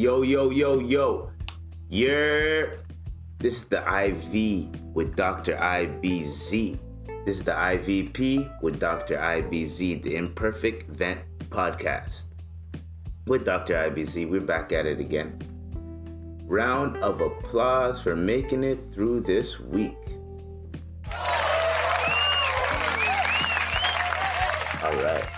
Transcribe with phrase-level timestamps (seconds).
[0.00, 1.30] Yo, yo, yo, yo.
[1.90, 2.72] Yeah.
[3.36, 5.56] This is the IV with Dr.
[5.56, 6.78] IBZ.
[7.26, 9.18] This is the IVP with Dr.
[9.18, 12.28] IBZ, the Imperfect Vent Podcast.
[13.26, 13.74] With Dr.
[13.74, 15.38] IBZ, we're back at it again.
[16.46, 20.00] Round of applause for making it through this week.
[24.82, 25.28] All right.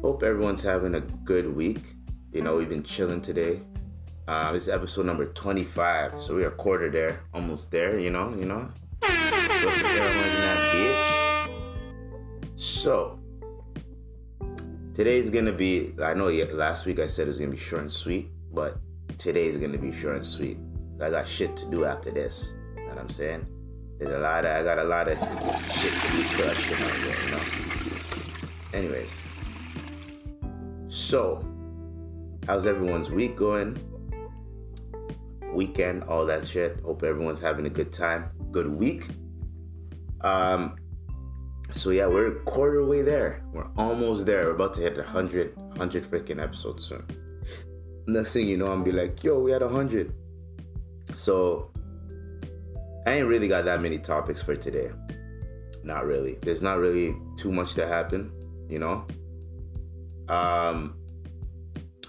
[0.00, 1.96] Hope everyone's having a good week.
[2.32, 3.60] You know, we've been chilling today.
[4.26, 7.98] Uh, this is episode number 25, so we're quarter there, almost there.
[7.98, 8.70] You know, you know.
[12.56, 13.18] So
[14.94, 15.92] today's gonna be.
[16.02, 18.78] I know last week I said it was gonna be short and sweet, but
[19.18, 20.56] today's gonna be short and sweet.
[21.02, 22.54] I got shit to do after this.
[22.76, 23.46] You know what I'm saying?
[23.98, 24.56] There's a lot of.
[24.56, 26.54] I got a lot of shit to there.
[27.24, 27.42] You know.
[28.72, 29.12] Anyways,
[30.88, 31.51] so
[32.46, 33.78] how's everyone's week going?
[35.52, 36.80] Weekend, all that shit.
[36.80, 38.30] Hope everyone's having a good time.
[38.50, 39.08] Good week.
[40.22, 40.76] Um,
[41.72, 43.42] so yeah, we're a quarter way there.
[43.52, 44.46] We're almost there.
[44.46, 47.06] We're about to hit 100, 100 freaking episodes soon.
[48.06, 50.12] Next thing you know, I'm be like, yo, we had a 100.
[51.14, 51.70] So
[53.06, 54.90] I ain't really got that many topics for today.
[55.82, 56.38] Not really.
[56.42, 58.32] There's not really too much to happen,
[58.68, 59.06] you know.
[60.28, 60.96] Um,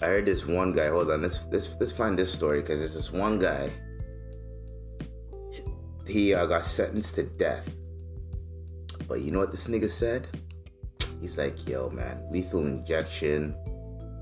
[0.04, 0.90] I heard this one guy.
[0.90, 3.72] Hold on, let's let's let's find this story because there's this one guy.
[6.06, 7.73] He uh, got sentenced to death,
[9.08, 10.28] but you know what this nigga said?
[11.22, 13.56] He's like, "Yo, man, lethal injection,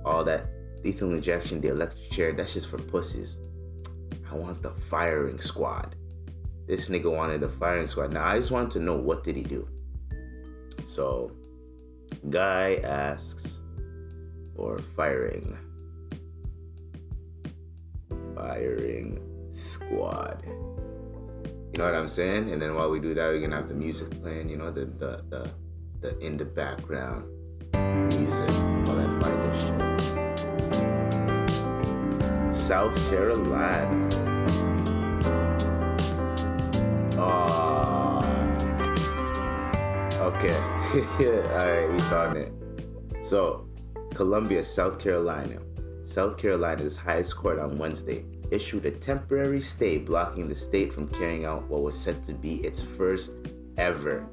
[0.06, 0.46] all that
[0.84, 2.32] lethal injection, the electric chair.
[2.32, 3.40] That's just for pussies.
[4.32, 5.96] I want the firing squad."
[6.68, 8.14] This nigga wanted the firing squad.
[8.14, 9.68] Now I just want to know what did he do.
[10.86, 11.32] So,
[12.30, 13.62] guy asks
[14.56, 15.58] for firing
[18.52, 19.18] firing
[19.54, 20.44] squad.
[20.46, 22.52] You know what I'm saying?
[22.52, 24.50] And then while we do that, we're gonna have the music playing.
[24.50, 25.50] You know, the the the,
[26.02, 27.24] the in the background
[28.14, 28.50] music,
[28.88, 29.80] all that fine shit.
[32.54, 34.10] South Carolina.
[37.18, 38.20] Oh.
[40.30, 40.58] Okay.
[41.56, 42.52] all right, we found it.
[43.24, 43.68] So,
[44.14, 45.60] Columbia, South Carolina
[46.12, 51.46] South Carolina's highest court on Wednesday issued a temporary stay blocking the state from carrying
[51.46, 53.34] out what was said to be its first
[53.78, 54.28] ever,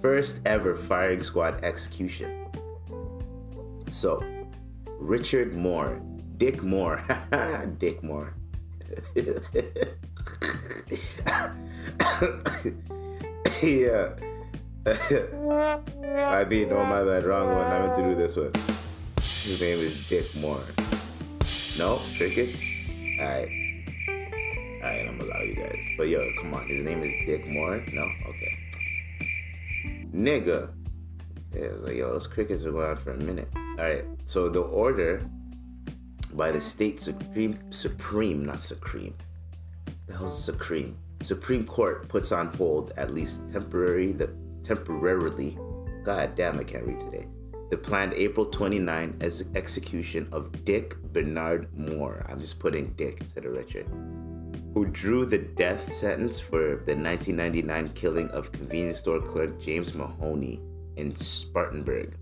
[0.00, 2.46] first ever firing squad execution.
[3.90, 4.24] So,
[4.98, 6.00] Richard Moore,
[6.38, 7.02] Dick Moore,
[7.78, 8.34] Dick Moore.
[13.62, 14.14] yeah.
[14.86, 17.66] I mean, oh my bad, wrong one.
[17.66, 18.52] I meant to do this one.
[19.18, 20.64] His name is Dick Moore.
[21.78, 22.69] No, crickets.
[23.20, 23.50] All right,
[24.08, 25.06] all right.
[25.06, 25.78] I'm gonna allow you guys.
[25.98, 26.66] But yo, come on.
[26.66, 27.84] His name is Dick Moore.
[27.92, 28.58] No, okay.
[30.14, 30.70] Nigga.
[31.54, 33.48] Yeah, like yo, those crickets are going on for a minute.
[33.54, 34.06] All right.
[34.24, 35.20] So the order
[36.32, 39.14] by the state supreme, supreme, not supreme.
[40.06, 40.96] The hell's supreme?
[41.20, 44.30] Supreme Court puts on hold at least temporary the
[44.62, 45.58] temporarily.
[46.04, 47.26] God damn, I can't read today
[47.70, 52.26] the planned April 29 ex- execution of Dick Bernard Moore.
[52.28, 53.86] I'm just putting Dick instead of Richard.
[54.74, 60.60] Who drew the death sentence for the 1999 killing of convenience store clerk James Mahoney
[60.96, 62.16] in Spartanburg.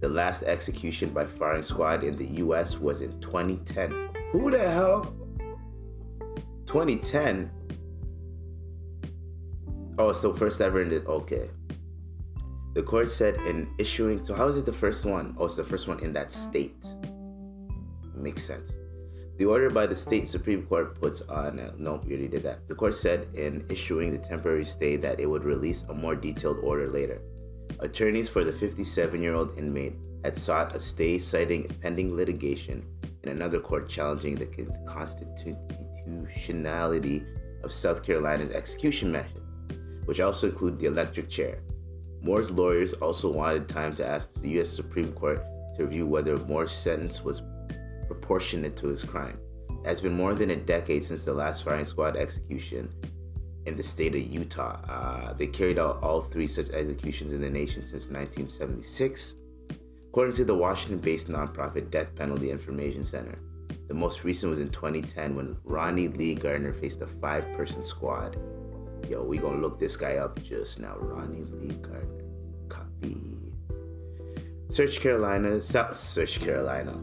[0.00, 4.10] The last execution by firing squad in the US was in 2010.
[4.32, 5.14] Who the hell?
[6.66, 7.50] 2010?
[9.98, 11.04] Oh, so first ever in the.
[11.06, 11.48] Okay.
[12.76, 15.34] The court said in issuing, so how is it the first one?
[15.38, 16.76] Oh, it's the first one in that state.
[18.14, 18.70] Makes sense.
[19.38, 22.68] The order by the state Supreme Court puts on, uh, no, we already did that.
[22.68, 26.58] The court said in issuing the temporary stay that it would release a more detailed
[26.58, 27.22] order later.
[27.78, 32.84] Attorneys for the 57 year old inmate had sought a stay citing pending litigation
[33.22, 34.48] in another court challenging the
[34.86, 37.24] constitutionality
[37.64, 39.40] of South Carolina's execution method,
[40.04, 41.62] which also include the electric chair.
[42.26, 44.68] Moore's lawyers also wanted time to ask the U.S.
[44.68, 45.40] Supreme Court
[45.76, 47.40] to review whether Moore's sentence was
[48.08, 49.38] proportionate to his crime.
[49.84, 52.92] It has been more than a decade since the last firing squad execution
[53.66, 54.80] in the state of Utah.
[54.88, 59.34] Uh, they carried out all three such executions in the nation since 1976.
[60.08, 63.38] According to the Washington based nonprofit Death Penalty Information Center,
[63.86, 68.36] the most recent was in 2010 when Ronnie Lee Gardner faced a five person squad
[69.08, 70.96] Yo, we gonna look this guy up just now.
[70.98, 72.24] Ronnie Lee Gardner.
[72.68, 73.16] Copy.
[74.68, 75.62] Search Carolina.
[75.62, 77.00] South Search Carolina.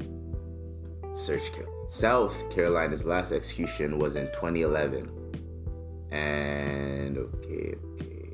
[1.14, 1.52] Search
[1.88, 5.10] South Carolina's last execution was in 2011.
[6.12, 8.30] And okay, okay.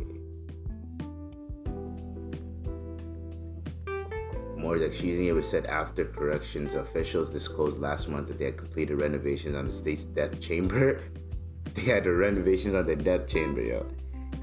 [4.57, 9.55] Moore's execution was said after corrections officials disclosed last month that they had completed renovations
[9.55, 11.01] on the state's death chamber.
[11.75, 13.85] they had the renovations on the death chamber, yo.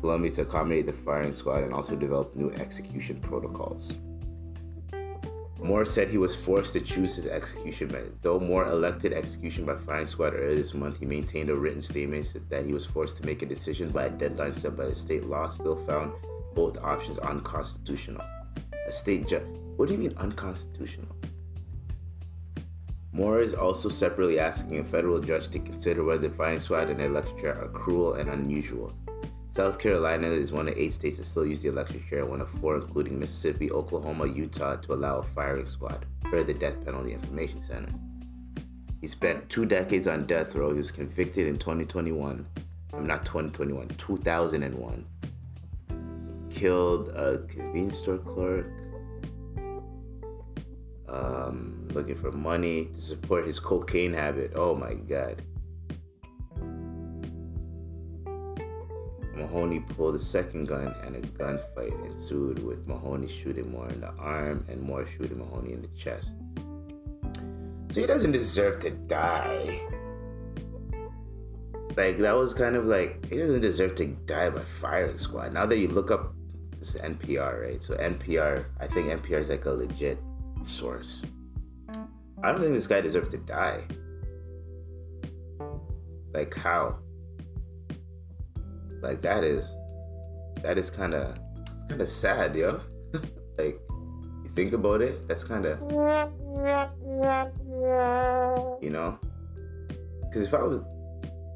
[0.01, 3.95] Columbia to accommodate the firing squad and also develop new execution protocols.
[5.59, 8.17] Moore said he was forced to choose his execution method.
[8.23, 12.37] Though Moore elected execution by firing squad earlier this month, he maintained a written statement
[12.51, 15.25] that he was forced to make a decision by a deadline set by the state
[15.25, 15.49] law.
[15.49, 16.13] Still found
[16.55, 18.23] both options unconstitutional.
[18.87, 19.47] A state judge.
[19.77, 21.16] What do you mean unconstitutional?
[23.17, 27.39] Moore is also separately asking a federal judge to consider whether firing squad and electric
[27.39, 28.93] chair are cruel and unusual.
[29.53, 32.51] South Carolina is one of eight states that still use the electric chair, one of
[32.51, 37.63] four, including Mississippi, Oklahoma, Utah, to allow a firing squad, per the Death Penalty Information
[37.63, 37.91] Center.
[39.01, 40.73] He spent two decades on death row.
[40.73, 42.47] He was convicted in 2021.
[42.93, 45.07] I'm not 2021, 2001.
[45.89, 48.67] He killed a convenience store clerk,
[51.09, 54.53] um, looking for money to support his cocaine habit.
[54.57, 55.43] Oh my God.
[59.35, 64.11] Mahoney pulled a second gun and a gunfight ensued with Mahoney shooting Moore in the
[64.15, 66.33] arm and Moore shooting Mahoney in the chest.
[67.93, 69.81] So he doesn't deserve to die.
[71.97, 75.53] Like that was kind of like he doesn't deserve to die by firing squad.
[75.53, 76.35] Now that you look up
[76.79, 77.83] this NPR, right?
[77.83, 80.19] So NPR, I think NPR is like a legit
[80.63, 81.23] source.
[82.43, 83.83] I don't think this guy deserves to die.
[86.33, 86.99] Like how?
[89.01, 89.75] Like that is
[90.63, 92.81] that is kind of it's kind of sad, yo.
[93.59, 93.81] like
[94.45, 95.81] you think about it, that's kind of
[98.83, 99.19] you know.
[100.23, 100.81] Because if I was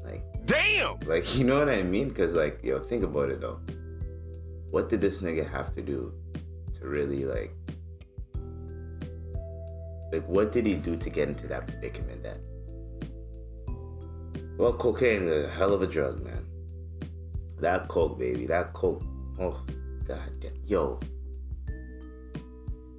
[0.03, 2.09] like, damn, like you know what I mean?
[2.09, 3.59] Because like yo, think about it though.
[4.71, 6.13] What did this nigga have to do
[6.73, 7.53] to really like?
[10.11, 12.23] Like, what did he do to get into that predicament?
[12.23, 12.37] That
[14.57, 16.45] well, cocaine is a hell of a drug, man.
[17.59, 18.45] That coke, baby.
[18.45, 19.01] That coke.
[19.39, 19.59] Oh,
[20.07, 20.53] god damn.
[20.65, 20.99] Yo.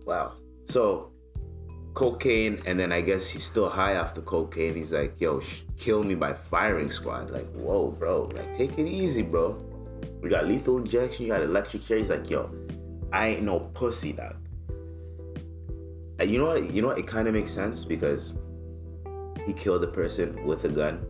[0.05, 0.33] Wow.
[0.65, 1.13] So,
[1.95, 4.75] cocaine, and then I guess he's still high off the cocaine.
[4.75, 7.31] He's like, yo, sh- kill me by firing squad.
[7.31, 8.23] Like, whoa, bro.
[8.35, 9.63] Like, take it easy, bro.
[10.21, 11.99] We got lethal injection, you got electric chair.
[11.99, 12.51] He's like, yo,
[13.13, 14.37] I ain't no pussy, dog.
[16.23, 16.71] You know what?
[16.71, 16.99] You know what?
[16.99, 18.35] It kind of makes sense because
[19.47, 21.05] he killed the person with a gun,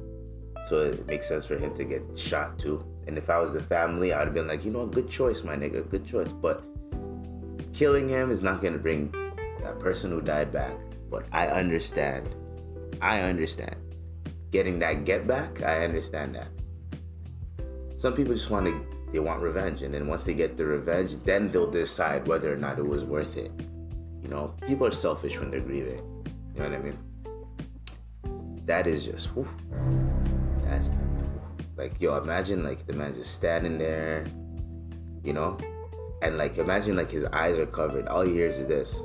[0.69, 2.85] so it makes sense for him to get shot too.
[3.07, 5.57] And if I was the family, I'd have been like, you know, good choice, my
[5.57, 6.31] nigga, good choice.
[6.31, 6.65] But
[7.73, 9.11] killing him is not gonna bring
[9.63, 10.77] that person who died back.
[11.11, 12.35] But I understand.
[13.01, 13.77] I understand.
[14.51, 16.49] Getting that get back, I understand that.
[17.97, 19.83] Some people just want to, they want revenge.
[19.83, 23.05] And then once they get the revenge, then they'll decide whether or not it was
[23.05, 23.53] worth it.
[24.23, 26.03] You know, people are selfish when they're grieving.
[26.55, 26.99] You know what I mean?
[28.67, 29.49] That is just, whew,
[30.65, 30.91] that's
[31.77, 34.25] like, yo, imagine like the man just standing there,
[35.25, 35.59] you know,
[36.23, 38.07] and like imagine like his eyes are covered.
[38.07, 39.03] All he hears is this.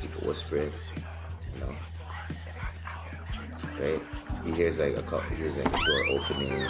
[0.00, 0.72] People whispering,
[1.54, 1.72] you know.
[3.80, 4.02] Right?
[4.44, 5.28] He hears like a couple.
[5.30, 6.66] He hears like a door opening.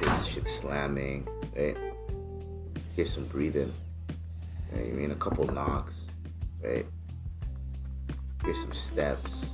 [0.00, 1.28] This shit slamming.
[1.56, 1.76] Right?
[2.96, 3.72] Hears some breathing.
[4.72, 4.86] Right?
[4.86, 6.06] You mean a couple knocks.
[6.62, 6.86] Right?
[8.44, 9.52] Here's some steps.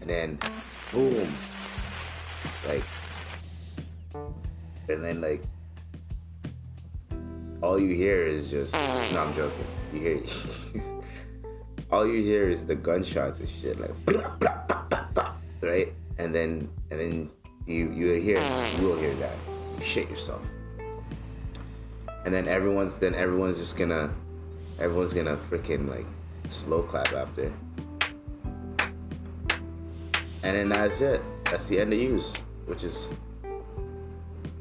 [0.00, 0.38] And then,
[0.92, 1.28] boom.
[2.68, 2.84] Like
[4.88, 5.42] and then like
[7.62, 10.20] all you hear is just no i'm joking you hear
[11.90, 13.90] all you hear is the gunshots and shit like
[15.62, 17.30] right and then and then
[17.66, 18.42] you you hear
[18.78, 19.36] you will hear that
[19.78, 20.42] you shit yourself
[22.24, 24.12] and then everyone's then everyone's just gonna
[24.78, 26.06] everyone's gonna freaking like
[26.46, 27.52] slow clap after
[30.42, 32.32] and then that's it that's the end of use
[32.66, 33.14] which is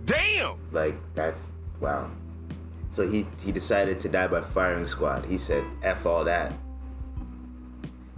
[0.05, 0.58] Damn!
[0.72, 2.12] Like that's wow.
[2.89, 5.25] So he he decided to die by firing squad.
[5.25, 6.53] He said, "F all that.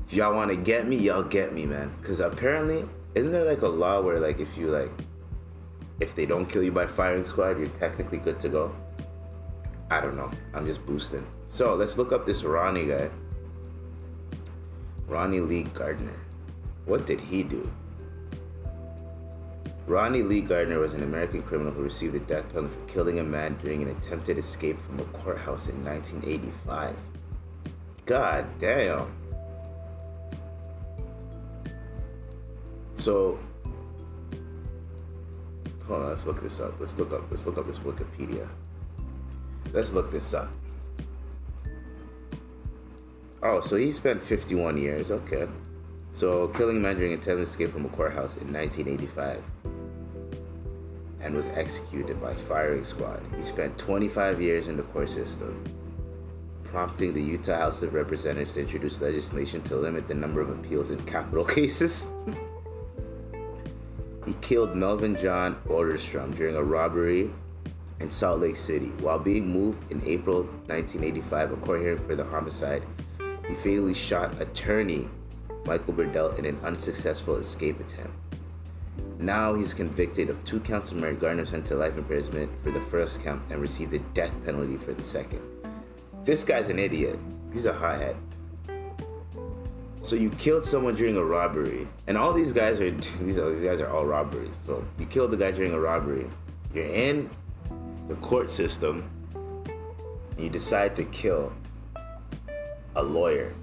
[0.07, 3.61] If y'all want to get me, y'all get me, man." Because apparently, isn't there like
[3.61, 4.91] a law where like if you like,
[5.99, 8.75] if they don't kill you by firing squad, you're technically good to go.
[9.89, 10.31] I don't know.
[10.53, 11.25] I'm just boosting.
[11.47, 13.09] So let's look up this Ronnie guy.
[15.07, 16.19] Ronnie Lee Gardner.
[16.85, 17.71] What did he do?
[19.87, 23.23] Ronnie Lee Gardner was an American criminal who received the death penalty for killing a
[23.23, 26.95] man during an attempted escape from a courthouse in 1985.
[28.05, 29.15] God damn.
[32.95, 33.37] So
[35.85, 36.73] hold on, let's look this up.
[36.79, 38.47] Let's look up let's look up this Wikipedia.
[39.73, 40.51] Let's look this up.
[43.43, 45.11] Oh, so he spent 51 years.
[45.11, 45.47] Okay.
[46.13, 49.43] So killing during attempted escape from a courthouse in 1985
[51.19, 53.21] and was executed by firing squad.
[53.35, 55.61] He spent 25 years in the court system,
[56.63, 60.91] prompting the Utah House of Representatives to introduce legislation to limit the number of appeals
[60.91, 62.07] in capital cases.
[64.25, 67.31] he killed Melvin John Otterstrom during a robbery
[67.99, 68.87] in Salt Lake City.
[68.99, 72.83] While being moved in April 1985, a court hearing for the homicide,
[73.47, 75.07] he fatally shot attorney
[75.65, 78.13] Michael Burdell in an unsuccessful escape attempt.
[79.17, 82.81] Now he's convicted of two counts of murder, Gardner sent to life imprisonment for the
[82.81, 85.41] first count and received the death penalty for the second.
[86.23, 87.19] This guy's an idiot.
[87.53, 88.15] He's a hothead.
[90.01, 93.79] So you killed someone during a robbery, and all these guys are these these guys
[93.79, 94.55] are all robberies.
[94.65, 96.27] So you killed the guy during a robbery.
[96.73, 97.29] You're in
[98.07, 99.09] the court system.
[100.37, 101.53] You decide to kill
[102.95, 103.53] a lawyer.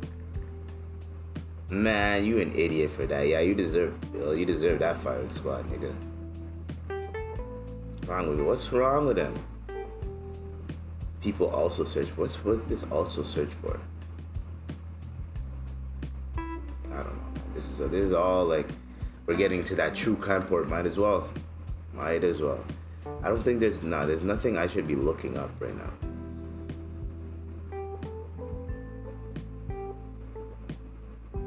[1.69, 3.27] Man, you an idiot for that.
[3.27, 5.95] Yeah, you deserve you deserve that firing squad, nigga.
[8.07, 8.45] Wrong with you?
[8.45, 9.35] What's wrong with them?
[11.21, 13.81] People also search for what's what this also search for?
[16.37, 17.41] I don't know.
[17.55, 18.69] This is this is all like
[19.27, 20.69] we're getting to that true crime port.
[20.69, 21.29] Might as well.
[21.95, 22.63] Might as well.
[23.23, 24.07] I don't think there's not.
[24.07, 25.91] There's nothing I should be looking up right now.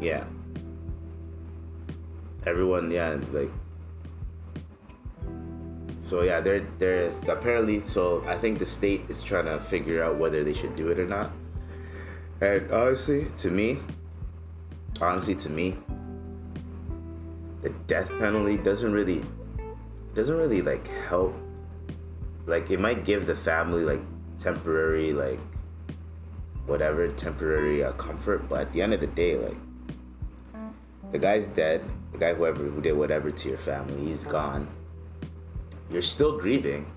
[0.05, 0.23] yeah
[2.45, 3.49] everyone yeah like
[6.01, 10.17] so yeah they're they're apparently so i think the state is trying to figure out
[10.17, 11.31] whether they should do it or not
[12.41, 13.79] and honestly to me
[15.01, 15.75] honestly to me
[17.61, 19.23] the death penalty doesn't really
[20.13, 21.33] doesn't really like help
[22.45, 24.01] like it might give the family like
[24.39, 25.39] temporary like
[26.65, 29.57] whatever temporary uh, comfort but at the end of the day like
[31.15, 31.81] the guy's dead.
[32.11, 34.67] The guy, whoever who did whatever to your family, he's gone.
[35.89, 36.91] You're still grieving.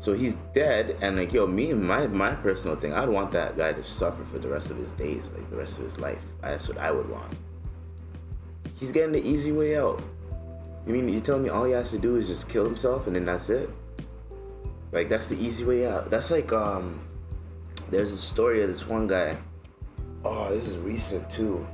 [0.00, 3.72] So he's dead, and like yo, me my my personal thing, I'd want that guy
[3.72, 6.22] to suffer for the rest of his days, like the rest of his life.
[6.40, 7.36] That's what I would want.
[8.74, 10.02] He's getting the easy way out.
[10.88, 13.14] You mean you telling me all he has to do is just kill himself and
[13.14, 13.70] then that's it?
[14.90, 16.10] Like that's the easy way out.
[16.10, 16.98] That's like um,
[17.90, 19.36] there's a story of this one guy.
[20.24, 21.64] Oh, this is recent too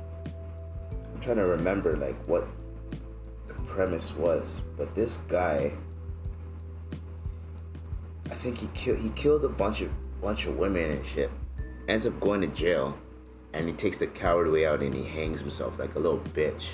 [1.15, 2.45] I'm trying to remember like what
[3.47, 5.71] the premise was, but this guy,
[8.29, 9.89] I think he killed he killed a bunch of
[10.21, 11.31] bunch of women and shit.
[11.87, 12.97] Ends up going to jail,
[13.53, 16.71] and he takes the coward way out and he hangs himself like a little bitch.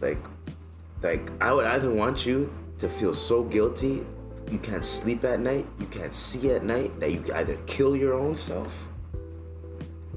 [0.00, 0.18] Like,
[1.02, 4.04] like I would either want you to feel so guilty
[4.50, 8.14] you can't sleep at night, you can't see at night, that you either kill your
[8.14, 8.88] own self,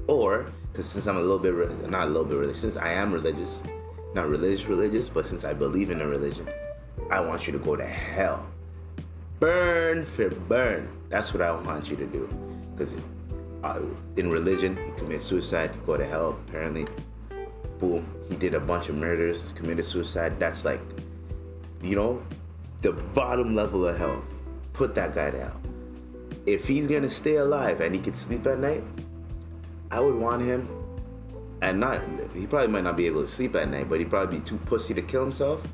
[0.08, 3.12] or because since I'm a little bit, not a little bit religious, since I am
[3.12, 3.62] religious,
[4.12, 6.48] not religious, religious, but since I believe in a religion,
[7.10, 8.44] I want you to go to hell.
[9.38, 10.88] Burn for burn.
[11.10, 12.28] That's what I want you to do.
[12.72, 12.96] Because
[13.62, 13.80] uh,
[14.16, 16.86] in religion, you commit suicide, you go to hell, apparently.
[17.78, 18.06] Boom.
[18.28, 20.38] He did a bunch of murders, committed suicide.
[20.38, 20.80] That's like,
[21.82, 22.22] you know,
[22.82, 24.22] the bottom level of hell.
[24.72, 25.60] Put that guy down.
[26.46, 28.84] If he's gonna stay alive and he could sleep at night,
[29.90, 30.68] I would want him,
[31.62, 32.02] and not
[32.34, 34.58] he probably might not be able to sleep at night, but he'd probably be too
[34.58, 35.66] pussy to kill himself.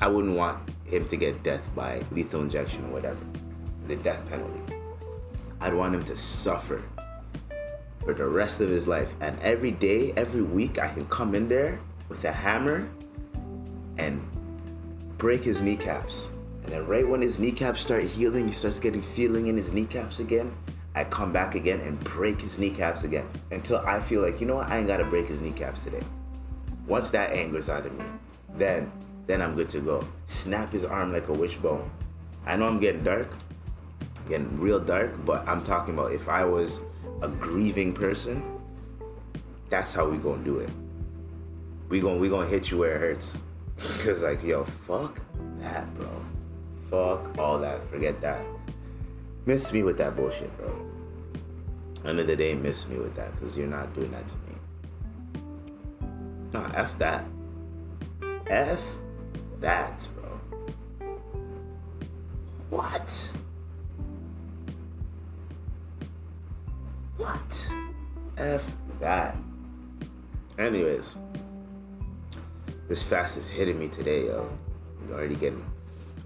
[0.00, 3.24] I wouldn't want him to get death by lethal injection or whatever,
[3.88, 4.60] the death penalty.
[5.60, 6.82] I'd want him to suffer
[8.04, 9.14] for the rest of his life.
[9.20, 12.88] And every day, every week, I can come in there with a hammer
[13.96, 14.22] and
[15.18, 16.28] break his kneecaps.
[16.64, 20.20] And then right when his kneecaps start healing, he starts getting feeling in his kneecaps
[20.20, 20.54] again.
[20.94, 24.56] I come back again and break his kneecaps again until I feel like, you know
[24.56, 26.02] what, I ain't gotta break his kneecaps today.
[26.86, 28.04] Once that anger's out of me,
[28.56, 28.90] then
[29.26, 30.06] then I'm good to go.
[30.26, 31.90] Snap his arm like a wishbone.
[32.46, 33.34] I know I'm getting dark,
[34.28, 36.80] getting real dark, but I'm talking about if I was
[37.22, 38.42] a grieving person,
[39.70, 40.70] that's how we gonna do it.
[41.88, 43.38] We gonna we gonna hit you where it hurts.
[44.04, 45.20] Cause like yo, fuck
[45.58, 46.08] that, bro.
[46.90, 47.82] Fuck all that.
[47.90, 48.44] Forget that.
[49.46, 50.74] Miss me with that bullshit, bro.
[52.04, 54.54] End of the day, miss me with that because you're not doing that to me.
[56.52, 57.24] Nah, F that.
[58.46, 58.98] F
[59.60, 61.08] that, bro.
[62.70, 63.30] What?
[67.16, 67.68] What?
[68.36, 69.36] F that.
[70.58, 71.16] Anyways.
[72.88, 74.48] this fast is hitting me today, yo.
[75.02, 75.64] I'm already getting.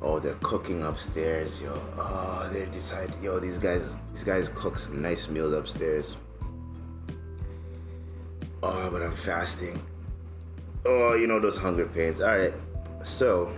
[0.00, 1.80] Oh, they're cooking upstairs, yo.
[1.98, 6.16] Oh, they decide, yo, these guys, these guys cook some nice meals upstairs.
[8.62, 9.80] Oh, but I'm fasting.
[10.84, 12.20] Oh, you know those hunger pains.
[12.20, 12.54] All right,
[13.02, 13.52] so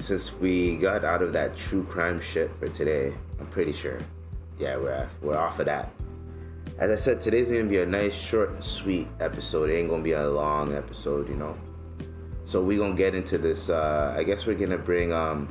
[0.00, 3.98] since we got out of that true crime shit for today, I'm pretty sure.
[4.58, 5.92] Yeah, we're we're off of that.
[6.78, 9.70] As I said, today's gonna be a nice, short, sweet episode.
[9.70, 11.56] It ain't gonna be a long episode, you know.
[12.44, 13.68] So we gonna get into this.
[13.68, 15.48] Uh, I guess we're gonna bring um,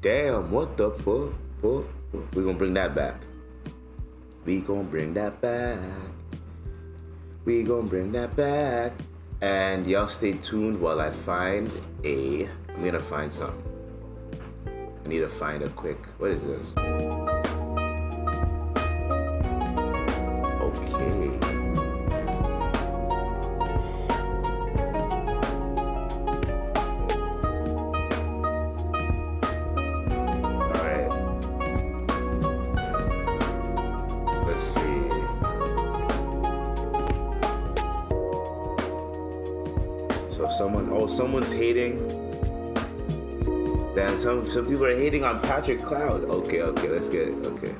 [0.00, 1.32] damn, what the fuck.
[2.34, 3.22] We gonna bring that back.
[4.44, 5.78] We gonna bring that back.
[7.44, 8.92] We gonna bring that back.
[9.40, 11.70] And y'all stay tuned while I find
[12.04, 12.48] a.
[12.68, 13.62] I'm gonna find something.
[15.04, 16.06] I need to find a quick.
[16.18, 17.41] What is this?
[20.94, 21.38] Okay.
[40.58, 42.06] Someone oh someone's hating.
[43.94, 46.24] Then some some people are hating on Patrick Cloud.
[46.24, 47.46] Okay, okay, let's get it.
[47.46, 47.74] Okay.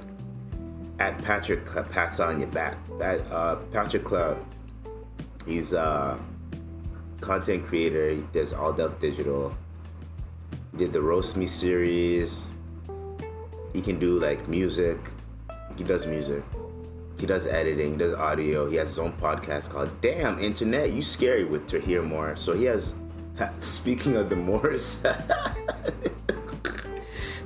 [1.02, 2.78] At Patrick pats on your back.
[3.00, 4.38] That uh Patrick Cloud.
[5.44, 6.16] He's a
[7.21, 8.11] content creator.
[8.11, 9.52] He does all Death Digital.
[10.71, 12.47] He did the Roast Me series.
[13.73, 15.11] He can do like music.
[15.76, 16.44] He does music.
[17.18, 18.71] He does editing, does audio.
[18.71, 20.92] He has his own podcast called Damn Internet.
[20.92, 22.37] You scary with to hear more.
[22.37, 22.94] So he has.
[23.59, 25.00] Speaking of the Moors,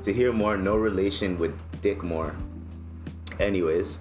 [0.03, 2.35] to hear more, no relation with Dick Moore.
[3.39, 3.99] Anyways,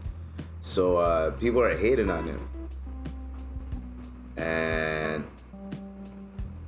[0.61, 2.47] so uh, people are hating on him,
[4.37, 5.27] and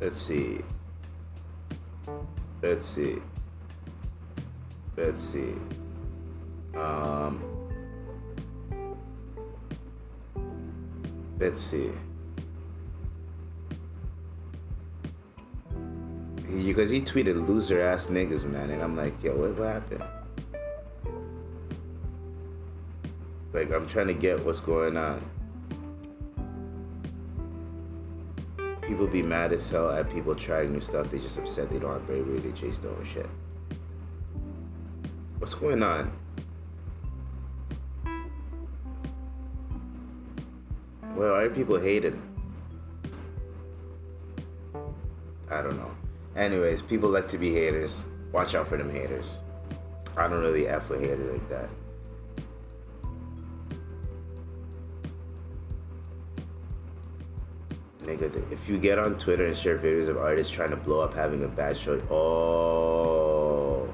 [0.01, 0.59] let's see,
[2.61, 3.17] let's see,
[4.97, 5.53] let's see.
[6.75, 7.41] Um,
[11.39, 11.89] let's see.
[16.49, 20.03] Because he tweeted loser ass niggas, man, and I'm like, yo, what, what happened?
[23.57, 25.19] Like, I'm trying to get what's going on.
[28.83, 31.09] People be mad as hell at people trying new stuff.
[31.09, 32.37] They just upset they don't have bravery.
[32.37, 33.27] They chase their own shit.
[35.39, 36.11] What's going on?
[41.15, 42.21] Well, why are people hating?
[45.49, 45.91] I don't know.
[46.35, 48.05] Anyways, people like to be haters.
[48.31, 49.39] Watch out for them haters.
[50.15, 51.69] I don't really F with haters like that.
[58.07, 61.13] Nigga, if you get on Twitter and share videos of artists trying to blow up
[61.13, 63.93] having a bad show, oh.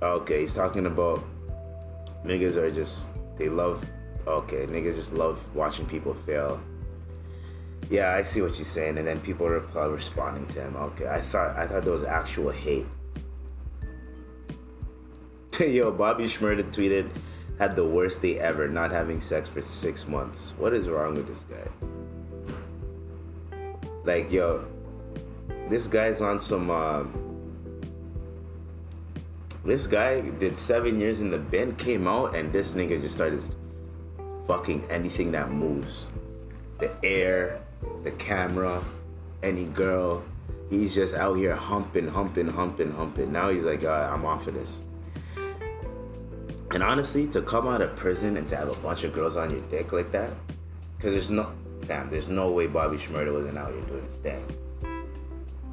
[0.00, 1.22] Okay, he's talking about
[2.24, 3.84] niggas are just, they love,
[4.26, 6.58] okay, niggas just love watching people fail.
[7.90, 10.76] Yeah, I see what you're saying, and then people are reply, responding to him.
[10.76, 12.86] Okay, I thought I thought there was actual hate.
[15.60, 17.10] Yo, Bobby Shmurda tweeted,
[17.58, 20.52] "Had the worst day ever, not having sex for six months.
[20.58, 21.68] What is wrong with this guy?
[24.04, 24.64] Like, yo,
[25.68, 26.70] this guy's on some.
[26.70, 27.12] Um,
[29.64, 33.42] this guy did seven years in the bin, came out, and this nigga just started
[34.46, 36.08] fucking anything that moves.
[36.78, 37.60] The air,
[38.02, 38.82] the camera,
[39.42, 40.24] any girl.
[40.68, 43.30] He's just out here humping, humping, humping, humping.
[43.30, 44.80] Now he's like, uh, I'm off of this.
[46.72, 49.50] And honestly, to come out of prison and to have a bunch of girls on
[49.50, 50.30] your dick like that,
[50.96, 54.56] because there's no, fam, there's no way Bobby Shmurda wasn't out here doing his thing.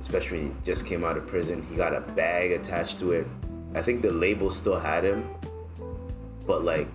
[0.01, 1.65] Especially when he just came out of prison.
[1.69, 3.27] He got a bag attached to it.
[3.75, 5.25] I think the label still had him.
[6.45, 6.89] But like,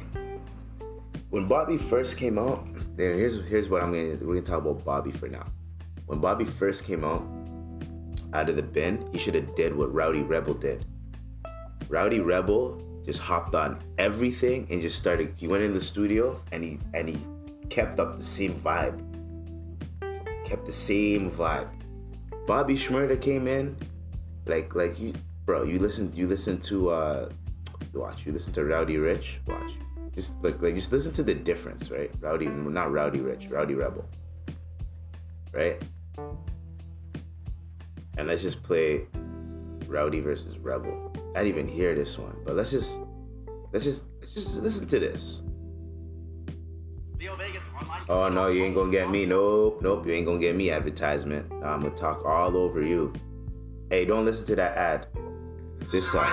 [1.30, 4.84] when Bobby first came out, then here's here's what I'm gonna we're gonna talk about
[4.84, 5.46] Bobby for now.
[6.06, 7.26] When Bobby first came out
[8.34, 10.84] out of the bin, he should have did what Rowdy Rebel did.
[11.88, 15.34] Rowdy Rebel just hopped on everything and just started.
[15.36, 17.18] He went in the studio and he and he
[17.68, 18.98] kept up the same vibe.
[20.44, 21.68] Kept the same vibe.
[22.46, 23.76] Bobby Shmurda came in,
[24.46, 25.14] like like you,
[25.46, 25.62] bro.
[25.64, 27.28] You listen you listen to uh,
[27.92, 28.26] watch.
[28.26, 29.40] You listen to Rowdy Rich.
[29.46, 29.72] Watch.
[30.14, 32.10] Just like like just listen to the difference, right?
[32.20, 34.04] Rowdy, not Rowdy Rich, Rowdy Rebel,
[35.52, 35.82] right?
[38.16, 39.06] And let's just play
[39.94, 41.12] Rowdy versus Rebel.
[41.36, 42.98] I didn't even hear this one, but let's just
[43.72, 45.40] let's just let's just listen to this.
[48.08, 49.24] Oh no, you ain't gonna get me.
[49.24, 51.50] Nope, nope, you ain't gonna get me advertisement.
[51.62, 53.12] I'm gonna talk all over you.
[53.88, 55.06] Hey, don't listen to that ad.
[55.92, 56.24] This song.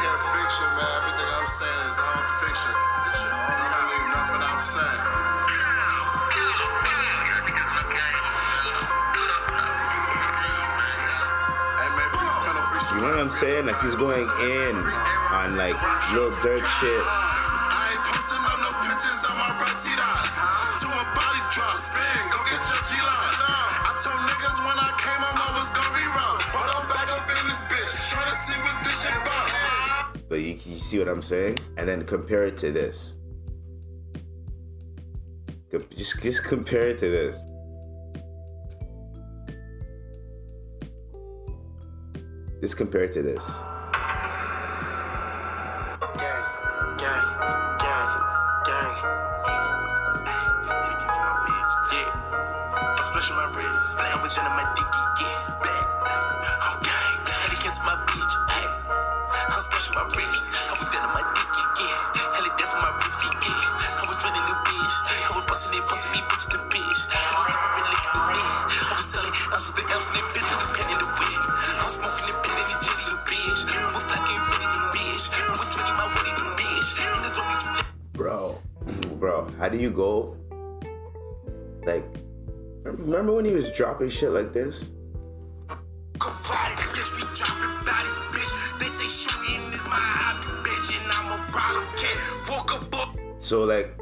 [13.02, 13.66] You know what I'm saying?
[13.66, 14.76] Like he's going in
[15.34, 15.74] on like
[16.14, 17.04] little dirt shit.
[30.30, 31.58] But you, you see what I'm saying?
[31.78, 33.18] And then compare it to this.
[35.98, 37.42] Just just compare it to this.
[42.62, 43.71] Just compare it to this.
[84.02, 84.90] And shit like this?
[93.40, 93.98] So like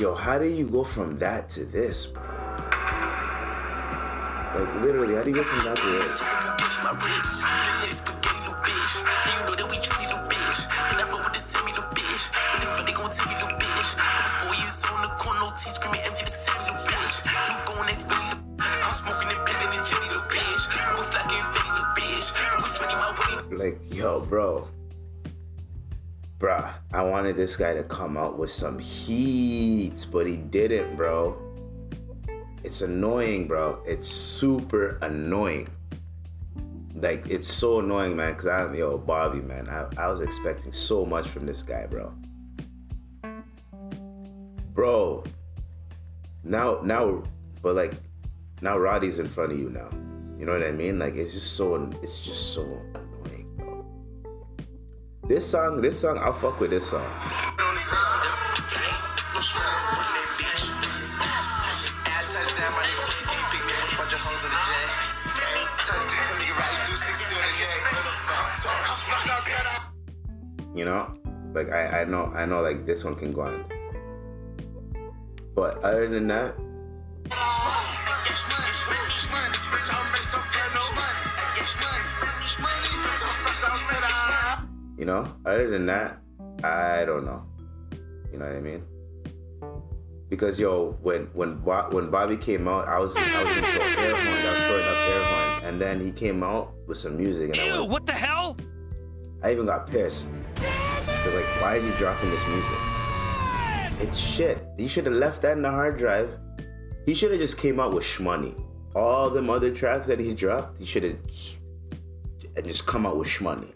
[0.00, 2.12] yo, how do you go from that to this?
[4.54, 7.37] Like, literally, how do you go from that to this?
[23.98, 24.68] Yo, bro.
[26.38, 31.36] Bruh, I wanted this guy to come out with some heat, but he didn't, bro.
[32.62, 33.82] It's annoying, bro.
[33.84, 35.68] It's super annoying.
[36.94, 39.68] Like, it's so annoying, man, because I'm, yo, Bobby, man.
[39.68, 42.14] I, I was expecting so much from this guy, bro.
[44.74, 45.24] Bro.
[46.44, 47.24] Now, now,
[47.62, 47.94] but like,
[48.62, 49.90] now Roddy's in front of you now.
[50.38, 51.00] You know what I mean?
[51.00, 52.80] Like, it's just so, it's just so.
[55.28, 57.04] This song, this song, I'll fuck with this song.
[70.74, 71.12] You know,
[71.52, 73.66] like I, I know, I know, like this one can go on.
[75.54, 76.56] But other than that,
[84.98, 86.18] you know, other than that,
[86.64, 87.46] I don't know.
[88.32, 88.84] You know what I mean?
[90.28, 94.44] Because yo, when when when Bobby came out, I was I was into air horns.
[94.44, 97.60] I was throwing up air horns, and then he came out with some music, and
[97.60, 98.56] I Ew, went, what the hell?
[99.42, 100.30] I even got pissed.
[100.56, 102.78] They're like, why is he dropping this music?
[104.00, 104.58] It's shit.
[104.76, 106.36] He should have left that in the hard drive.
[107.06, 108.54] He should have just came out with Shmoney.
[108.94, 111.16] All them other tracks that he dropped, he should have
[112.56, 113.72] and just come out with Shmoney.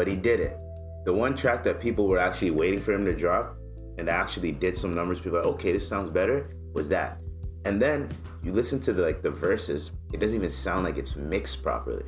[0.00, 0.56] But he did it.
[1.04, 3.54] The one track that people were actually waiting for him to drop
[3.98, 7.18] and actually did some numbers, people like, okay, this sounds better, was that.
[7.66, 8.10] And then
[8.42, 12.06] you listen to the like the verses, it doesn't even sound like it's mixed properly.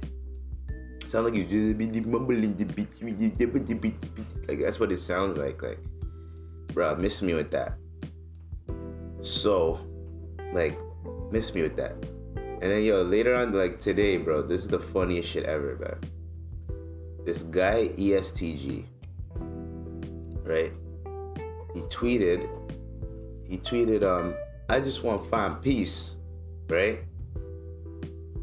[1.03, 2.57] It sounds like you mumbling
[4.49, 5.61] like that's what it sounds like.
[5.61, 5.81] Like,
[6.73, 7.75] bro, miss me with that.
[9.21, 9.81] So,
[10.55, 10.79] like,
[11.31, 11.93] miss me with that.
[12.37, 16.22] And then yo, later on, like today, bro, this is the funniest shit ever, man.
[17.25, 18.87] This guy EST Gee,
[20.43, 20.73] right?
[21.75, 22.49] He tweeted,
[23.49, 24.35] he tweeted, um,
[24.69, 26.17] I just want to find peace,
[26.69, 26.99] right?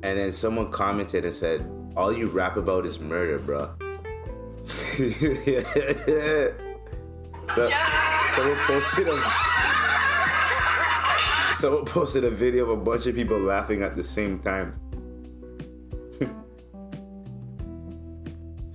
[0.02, 3.70] And then someone commented and said, all you rap about is murder, bro.
[7.54, 7.70] so,
[8.36, 9.34] someone posted a
[11.60, 14.80] someone posted a video of a bunch of people laughing at the same time.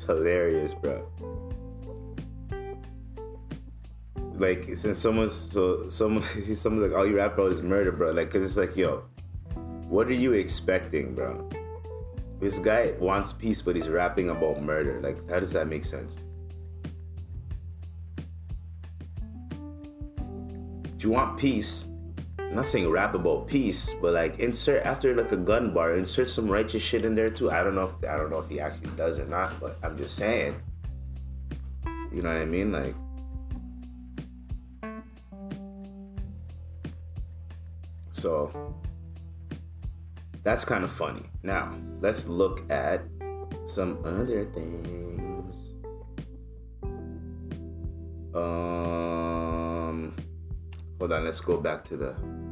[0.04, 1.08] Hilarious, bro.
[4.34, 6.22] Like since someone's so someone
[6.56, 8.10] someone's like, all you rap about is murder, bro.
[8.12, 9.04] Like, cause it's like, yo,
[9.88, 11.48] what are you expecting, bro?
[12.40, 15.00] This guy wants peace, but he's rapping about murder.
[15.00, 16.18] Like, how does that make sense?
[21.04, 21.84] you want peace,
[22.54, 26.48] not saying rap about peace, but like insert after like a gun bar, insert some
[26.48, 27.50] righteous shit in there too.
[27.50, 29.96] I don't know if I don't know if he actually does or not, but I'm
[29.96, 30.60] just saying.
[32.12, 32.70] You know what I mean?
[32.70, 32.94] Like
[38.24, 38.74] So
[40.42, 41.24] that's kind of funny.
[41.42, 43.02] Now, let's look at
[43.66, 45.72] some other things.
[48.34, 50.14] Um,
[50.98, 52.43] hold on, let's go back to the.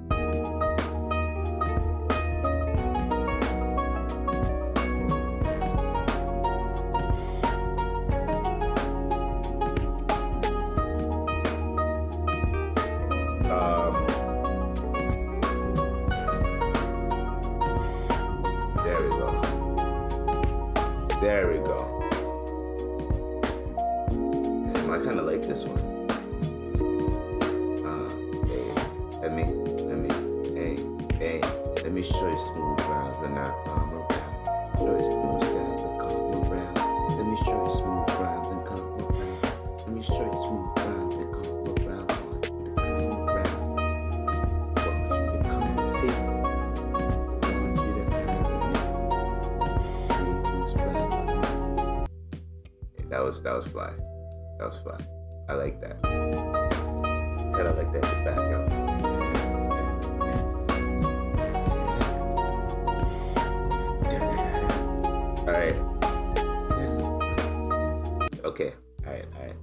[68.53, 68.75] Okay.
[69.07, 69.25] All right.
[69.35, 69.57] All right.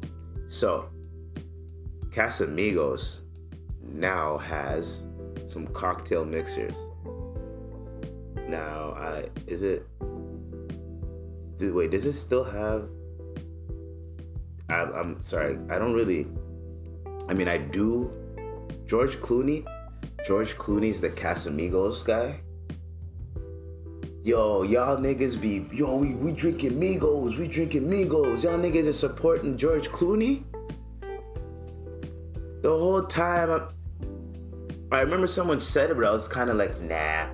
[0.48, 0.90] So,
[2.10, 3.20] Casamigos
[3.84, 5.06] now has
[5.46, 6.74] some cocktail mixers.
[8.48, 9.86] Now, I is it?
[11.58, 12.90] Did, wait, does it still have?
[14.70, 16.26] I, I'm sorry, I don't really.
[17.28, 18.12] I mean, I do.
[18.88, 19.68] George Clooney,
[20.26, 22.40] George Clooney's the Casamigos guy.
[24.30, 28.44] Yo, y'all niggas be yo, we, we drinking Migos, we drinking Migos.
[28.44, 30.44] Y'all niggas are supporting George Clooney.
[32.62, 33.50] The whole time,
[34.92, 37.30] I, I remember someone said it, but I was kind of like, nah.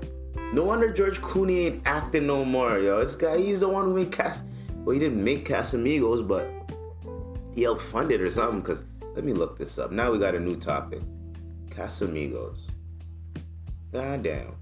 [0.54, 3.04] No wonder George Clooney ain't acting no more, yo.
[3.04, 4.42] This guy, he's the one who made Cas.
[4.86, 6.48] Well, he didn't make Casamigos, but
[7.54, 8.62] he helped fund it or something.
[8.62, 9.92] Cause let me look this up.
[9.92, 11.02] Now we got a new topic.
[11.68, 12.70] Casamigos.
[13.92, 14.56] God damn.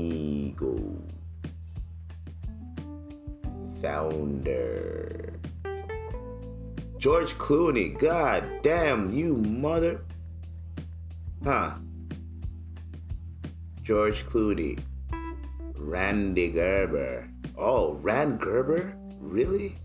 [3.81, 5.33] Founder.
[6.97, 7.97] George Clooney.
[7.99, 10.05] God damn, you mother.
[11.43, 11.73] Huh.
[13.83, 14.79] George Clooney.
[15.75, 17.29] Rande Gerber.
[17.57, 18.95] Oh, Rand Gerber?
[19.19, 19.77] Really?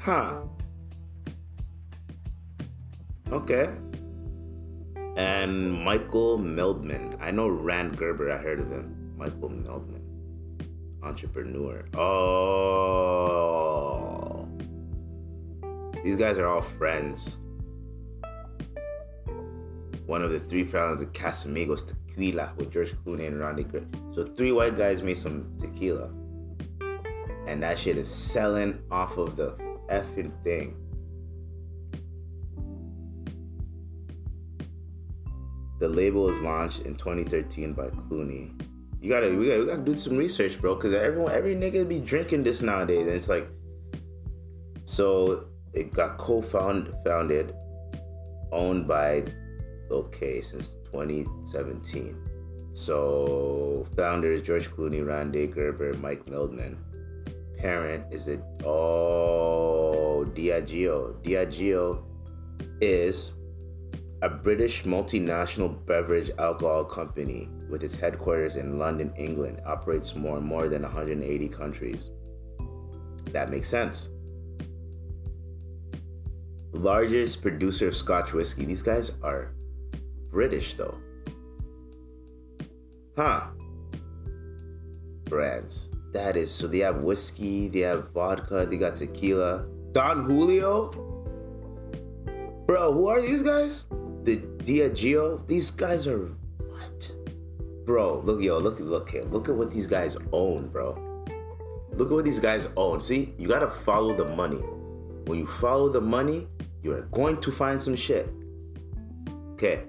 [0.00, 0.42] Huh.
[3.32, 3.70] Okay.
[5.16, 7.16] And Michael Meldman.
[7.20, 9.14] I know Rand Gerber, I heard of him.
[9.16, 10.02] Michael Meldman.
[11.02, 11.84] Entrepreneur.
[11.94, 12.46] Oh.
[16.04, 17.36] These guys are all friends.
[20.06, 23.88] One of the three founders of Casamigos Tequila with George Clooney and Rande Gerber.
[24.12, 26.10] So three white guys made some tequila.
[27.48, 29.56] And that shit is selling off of the
[29.88, 30.76] effing thing.
[35.78, 38.50] The label was launched in 2013 by Clooney.
[39.00, 42.00] You gotta, we gotta, we gotta do some research, bro, because everyone, every nigga be
[42.00, 43.48] drinking this nowadays, and it's like,
[44.84, 47.54] so it got co-founded, founded,
[48.52, 49.24] owned by,
[49.90, 52.16] okay, since 2017.
[52.72, 56.76] So founders George Clooney, Rande Gerber, Mike Meldman.
[57.58, 58.40] Parent is it?
[58.64, 61.14] Oh, Diageo.
[61.22, 62.02] Diageo
[62.80, 63.32] is
[64.22, 70.68] a British multinational beverage alcohol company with its headquarters in London, England, operates more more
[70.68, 72.10] than 180 countries.
[73.32, 74.08] That makes sense.
[76.72, 78.64] Largest producer of Scotch whiskey.
[78.64, 79.52] These guys are
[80.30, 80.98] British though.
[83.16, 83.48] Huh.
[85.24, 85.90] Brands.
[86.12, 89.66] That is so they have whiskey, they have vodka, they got tequila.
[89.92, 90.90] Don Julio?
[92.66, 93.84] Bro, who are these guys?
[94.26, 95.46] The Diageo?
[95.46, 96.26] These guys are
[96.58, 97.14] what?
[97.86, 99.22] Bro, look yo, look look here.
[99.22, 100.98] Look at what these guys own, bro.
[101.92, 103.00] Look at what these guys own.
[103.02, 104.58] See, you gotta follow the money.
[105.26, 106.48] When you follow the money,
[106.82, 108.28] you're going to find some shit.
[109.52, 109.84] Okay.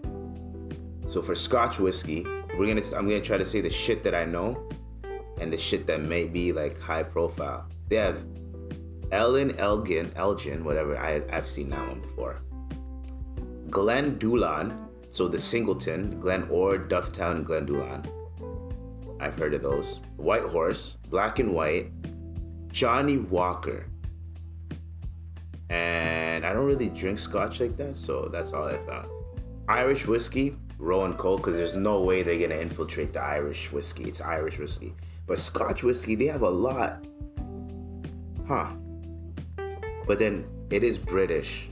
[1.08, 2.24] So for Scotch whiskey,
[2.58, 4.70] we're gonna I'm gonna try to say the shit that I know.
[5.42, 7.66] and the shit that may be like high profile.
[7.90, 8.24] They have
[9.12, 10.98] Ellen Elgin, Elgin, whatever.
[10.98, 12.42] I, I've seen that one before.
[13.70, 18.06] Glendullan, so the Singleton, Glen Ord, Dufftown, Glendullan.
[19.20, 20.02] I've heard of those.
[20.16, 21.92] White Horse, Black and White,
[22.72, 23.86] Johnnie Walker.
[25.70, 29.10] And I don't really drink scotch like that, so that's all I found.
[29.68, 34.06] Irish whiskey, Roe & Co, because there's no way they're gonna infiltrate the Irish whiskey.
[34.06, 34.94] It's Irish whiskey.
[35.26, 37.06] But Scotch whiskey, they have a lot.
[38.48, 38.70] Huh.
[40.06, 41.70] But then it is British.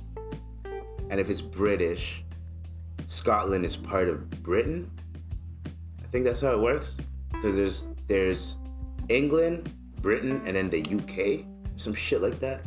[1.09, 2.23] And if it's British,
[3.07, 4.91] Scotland is part of Britain.
[6.03, 6.97] I think that's how it works.
[7.31, 8.55] Because there's there's
[9.09, 9.69] England,
[10.01, 12.61] Britain, and then the UK, some shit like that.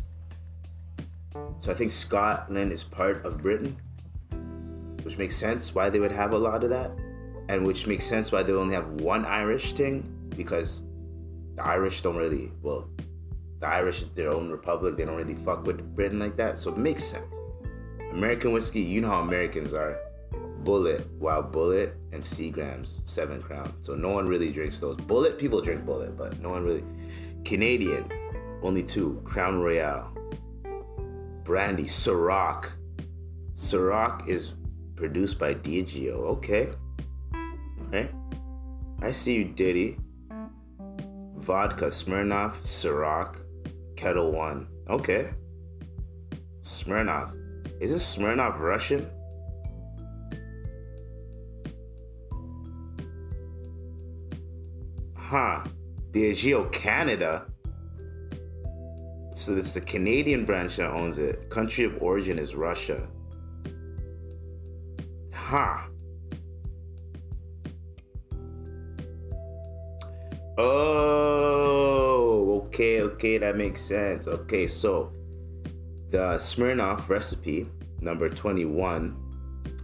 [1.59, 3.77] So I think Scotland is part of Britain,
[5.03, 6.93] which makes sense why they would have a lot of that,
[7.49, 10.05] and which makes sense why they only have one Irish thing
[10.37, 10.83] because
[11.55, 12.89] the Irish don't really well,
[13.59, 14.97] the Irish is their own republic.
[14.97, 17.35] They don't really fuck with Britain like that, so it makes sense.
[18.13, 19.99] American whiskey, you know how Americans are.
[20.65, 23.73] Bulleit, Wild Bulleit, and Seagram's, Seven Crown.
[23.81, 24.97] So no one really drinks those.
[24.97, 26.85] Bulleit, people drink Bulleit, but no one really.
[27.45, 28.11] Canadian,
[28.63, 29.23] only two.
[29.25, 30.11] Crown Royal.
[31.45, 32.73] Brandy, Ciroc.
[33.55, 34.55] Ciroc is
[34.97, 36.17] produced by Diageo.
[36.37, 36.71] Okay.
[37.87, 38.11] Okay.
[39.01, 39.97] I see you, Diddy.
[41.37, 43.43] Vodka, Smirnoff, Ciroc,
[43.97, 44.69] Ketel One.
[44.91, 45.31] Okay.
[46.61, 47.38] Smirnoff.
[47.81, 49.09] Is this Smirnoff Russian?
[55.17, 55.63] Huh.
[56.11, 57.47] Diageo Canada.
[59.33, 61.49] So it's the Canadian branch that owns it.
[61.51, 63.07] Country of origin is Russia.
[65.33, 65.83] Huh.
[70.61, 71.05] Oh,
[72.67, 74.27] okay, okay, that makes sense.
[74.27, 75.13] Okay, so
[76.11, 77.67] the Smirnoff recipe,
[78.01, 79.17] number 21,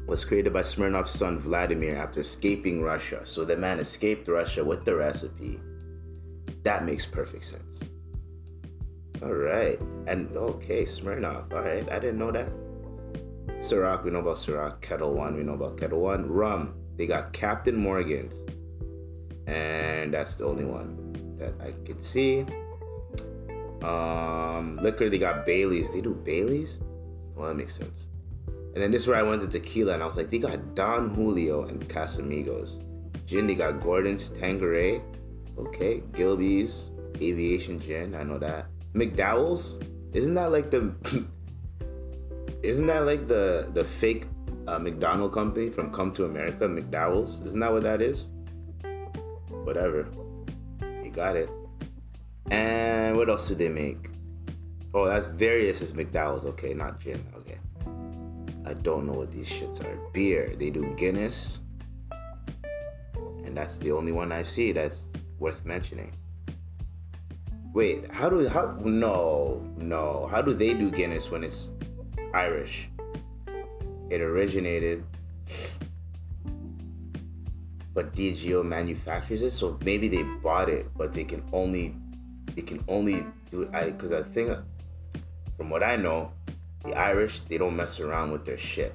[0.06, 3.22] was created by Smirnoff's son Vladimir after escaping Russia.
[3.24, 5.60] So the man escaped Russia with the recipe.
[6.62, 7.80] That makes perfect sense.
[9.22, 9.78] All right.
[10.06, 11.52] And okay, Smirnoff.
[11.52, 11.88] All right.
[11.90, 12.48] I didn't know that.
[13.58, 14.80] Ciroc, we know about Ciroc.
[14.80, 16.28] Ketel One, we know about Ketel One.
[16.28, 18.34] Rum, they got Captain Morgan's.
[19.46, 22.44] And that's the only one that I could see.
[23.84, 25.92] Um, liquor, they got Bailey's.
[25.92, 26.80] They do Bailey's?
[27.34, 28.06] Well, that makes sense.
[28.46, 30.74] And then this is where I went to tequila, and I was like, they got
[30.74, 32.82] Don Julio and Casamigos.
[33.26, 35.00] Gin, they got Gordon's Tanqueray.
[35.58, 38.14] Okay, Gilbey's Aviation Gin.
[38.14, 38.66] I know that.
[38.94, 39.78] McDowell's.
[40.12, 40.94] Isn't that like the?
[42.62, 44.26] isn't that like the the fake
[44.66, 46.66] uh, McDonald company from Come to America?
[46.66, 47.40] McDowell's.
[47.46, 48.28] Isn't that what that is?
[49.48, 50.08] Whatever.
[51.02, 51.48] You got it.
[52.50, 54.10] And what else do they make?
[54.92, 56.44] Oh, that's various is McDowell's.
[56.44, 57.24] Okay, not gin.
[57.36, 57.58] Okay.
[58.66, 59.98] I don't know what these shits are.
[60.12, 60.54] Beer.
[60.56, 61.60] They do Guinness.
[63.44, 66.12] And that's the only one I see that's worth mentioning.
[67.74, 71.70] Wait, how do how no no how do they do Guinness when it's
[72.32, 72.88] Irish?
[74.10, 75.04] It originated,
[77.92, 81.96] but Diageo manufactures it, so maybe they bought it, but they can only
[82.54, 83.74] they can only do it.
[83.74, 84.56] I because I think
[85.56, 86.32] from what I know,
[86.84, 88.94] the Irish they don't mess around with their shit.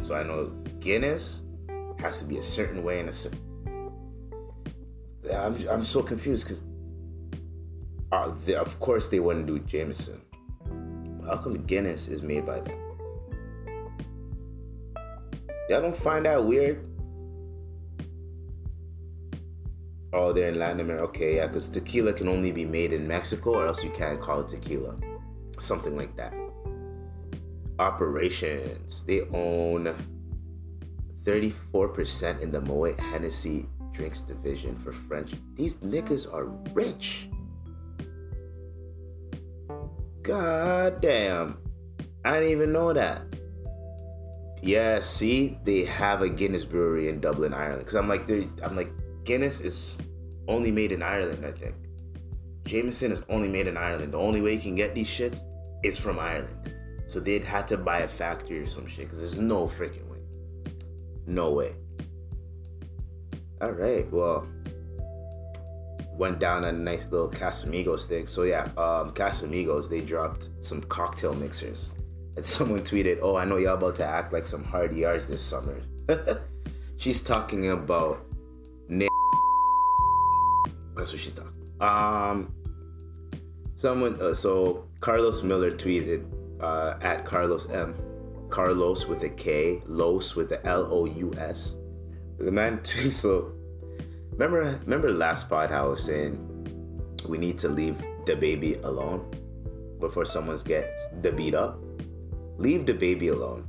[0.00, 0.46] So I know
[0.80, 1.42] Guinness
[1.98, 3.40] has to be a certain way and a certain.
[5.32, 6.62] I'm I'm so confused because
[8.10, 10.20] uh, of course they wouldn't do Jameson.
[11.24, 12.78] How come Guinness is made by them?
[15.68, 16.88] Y'all don't find that weird?
[20.12, 21.04] Oh, they're in Latin America.
[21.04, 24.40] Okay, yeah, because tequila can only be made in Mexico, or else you can't call
[24.40, 24.94] it tequila.
[25.58, 26.34] Something like that.
[27.78, 29.02] Operations.
[29.06, 29.94] They own
[31.24, 35.32] 34% in the Moet Hennessy drinks division for French.
[35.54, 37.28] These niggas are rich.
[40.22, 41.58] God damn.
[42.24, 43.22] I didn't even know that.
[44.62, 47.80] Yeah, see, they have a Guinness brewery in Dublin, Ireland.
[47.80, 48.30] Because I'm like,
[48.62, 48.92] I'm like,
[49.24, 49.98] Guinness is
[50.48, 51.74] only made in Ireland, I think.
[52.64, 54.12] Jameson is only made in Ireland.
[54.12, 55.40] The only way you can get these shits
[55.82, 56.72] is from Ireland.
[57.06, 60.18] So they'd had to buy a factory or some shit because there's no freaking way.
[61.26, 61.74] No way.
[63.60, 64.46] All right, well,
[66.16, 68.26] went down a nice little Casamigos thing.
[68.26, 71.92] So yeah, um, Casamigos they dropped some cocktail mixers,
[72.36, 75.42] and someone tweeted, "Oh, I know y'all about to act like some hard yards this
[75.42, 75.80] summer."
[76.96, 78.24] She's talking about.
[81.02, 81.52] That's what she's talking.
[81.80, 82.54] Um,
[83.74, 84.22] someone.
[84.22, 86.24] Uh, so Carlos Miller tweeted
[86.60, 87.96] uh, at Carlos M.
[88.50, 91.74] Carlos with a K, Los with the L O U S.
[92.38, 93.14] The man tweets.
[93.14, 93.52] So
[94.30, 96.38] remember, remember last pod how I was saying
[97.26, 99.28] we need to leave the baby alone
[99.98, 101.80] before someone gets the beat up.
[102.58, 103.66] Leave the baby alone.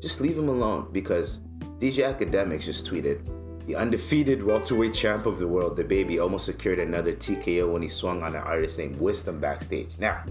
[0.00, 1.40] Just leave him alone because
[1.78, 3.33] DJ Akademiks just tweeted
[3.66, 7.88] the undefeated welterweight champ of the world, the baby, almost secured another TKO when he
[7.88, 9.96] swung on an artist named Wisdom backstage.
[9.98, 10.22] Now,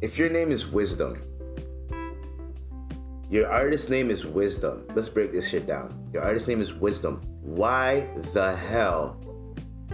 [0.00, 1.22] if your name is Wisdom,
[3.28, 4.86] your artist name is Wisdom.
[4.94, 6.08] Let's break this shit down.
[6.12, 7.20] Your artist name is Wisdom.
[7.42, 9.20] Why the hell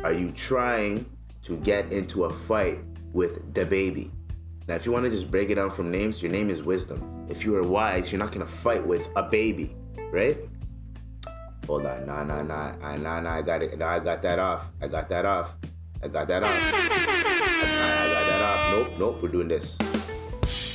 [0.05, 1.05] are you trying
[1.43, 2.79] to get into a fight
[3.13, 4.13] with the baby?
[4.69, 7.27] Now, if you want to just break it down from names, your name is Wisdom.
[7.29, 9.77] If you are wise, you're not gonna fight with a baby,
[10.13, 10.39] right?
[11.67, 13.77] Hold on, nah, nah, nah, I, nah, nah, I got it.
[13.77, 14.71] Nah, I got that off.
[14.81, 15.55] I got that off.
[16.01, 16.53] I got that off.
[16.53, 18.71] I, got that off.
[18.71, 19.77] Nope, nope, we're doing this.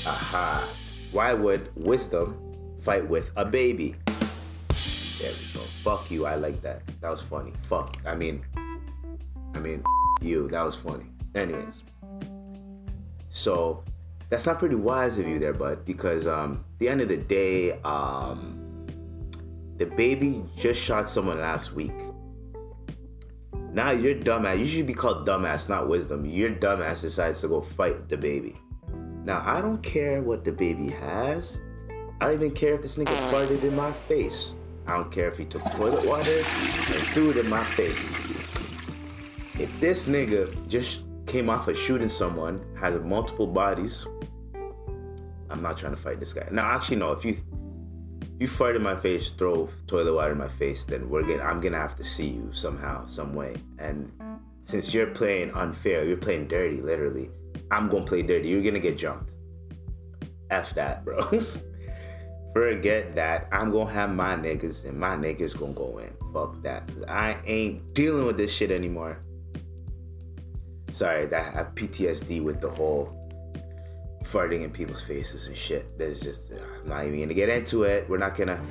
[0.05, 0.67] Aha.
[1.13, 2.37] Why would Wisdom
[2.81, 3.95] fight with a baby?
[4.67, 5.61] There we go.
[5.83, 6.25] Fuck you.
[6.25, 6.81] I like that.
[6.99, 7.53] That was funny.
[7.67, 7.95] Fuck.
[8.05, 8.43] I mean,
[9.53, 9.83] I mean,
[10.21, 10.49] you.
[10.49, 11.05] That was funny.
[11.35, 11.83] Anyways.
[13.29, 13.83] So
[14.29, 17.79] that's not pretty wise of you there, bud, because um, the end of the day,
[17.83, 18.61] um,
[19.82, 21.99] the baby just shot someone last week.
[23.73, 24.59] Now you're dumbass.
[24.59, 26.23] You should be called dumbass, not wisdom.
[26.23, 28.61] Your dumbass decides to go fight the baby.
[29.25, 31.59] Now I don't care what the baby has.
[32.19, 34.53] I don't even care if this nigga farted in my face.
[34.86, 38.11] I don't care if he took toilet water and threw it in my face.
[39.59, 44.05] If this nigga just came off of shooting someone, has multiple bodies,
[45.49, 46.47] I'm not trying to fight this guy.
[46.51, 47.13] Now, actually, no.
[47.13, 47.36] If you
[48.41, 51.61] you fart in my face, throw toilet water in my face, then we're gonna I'm
[51.61, 53.55] gonna have to see you somehow, some way.
[53.77, 54.11] And
[54.61, 57.29] since you're playing unfair, you're playing dirty, literally.
[57.69, 58.49] I'm gonna play dirty.
[58.49, 59.35] You're gonna get jumped.
[60.49, 61.21] F that, bro.
[62.53, 63.47] Forget that.
[63.51, 66.11] I'm gonna have my niggas, and my niggas gonna go in.
[66.33, 66.89] Fuck that.
[67.07, 69.19] I ain't dealing with this shit anymore.
[70.89, 73.20] Sorry, that I have PTSD with the whole
[74.32, 75.97] farting in people's faces and shit.
[75.97, 78.07] There's just uh, I'm not even gonna get into it.
[78.09, 78.61] We're not gonna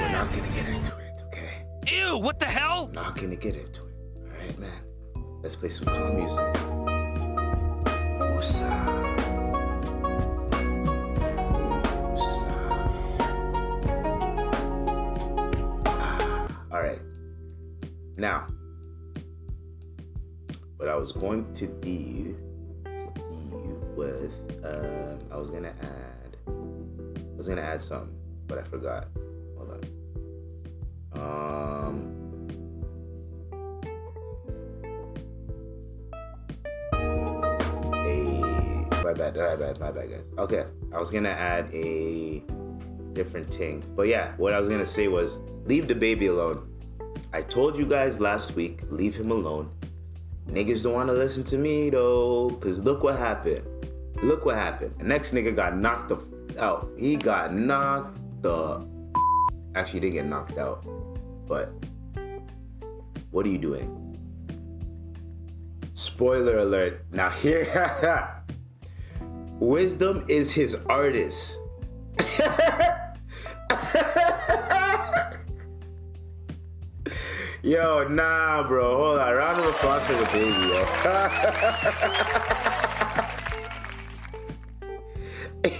[0.00, 1.66] We're not gonna get into it, okay?
[1.88, 2.90] Ew, what the hell?
[2.94, 3.94] Not gonna get into it.
[4.26, 4.80] Alright man.
[5.42, 6.38] Let's play some calm music.
[8.20, 9.02] Woosah.
[16.72, 17.00] Alright.
[18.16, 18.51] Now, what I
[21.02, 22.36] was going to do,
[22.84, 28.14] to was, um, I was gonna add, I was gonna add something,
[28.46, 29.08] but I forgot.
[29.58, 29.84] Hold
[31.12, 31.20] on.
[31.20, 32.18] Um.
[37.92, 40.22] A my bad, my bad, my bad, guys.
[40.38, 42.44] Okay, I was gonna add a
[43.12, 46.68] different thing, but yeah, what I was gonna say was leave the baby alone.
[47.32, 49.68] I told you guys last week, leave him alone.
[50.48, 53.62] Niggas don't want to listen to me though, cause look what happened.
[54.22, 54.94] Look what happened.
[54.98, 56.90] The next nigga got knocked the f- out.
[56.96, 58.86] He got knocked the.
[59.74, 60.84] Actually, didn't get knocked out,
[61.46, 61.72] but
[63.30, 63.98] what are you doing?
[65.94, 67.04] Spoiler alert.
[67.10, 68.28] Now here,
[69.58, 71.58] wisdom is his artist.
[77.62, 78.96] Yo, nah, bro.
[78.96, 79.34] Hold on.
[79.34, 80.84] Round of applause for the baby, yo.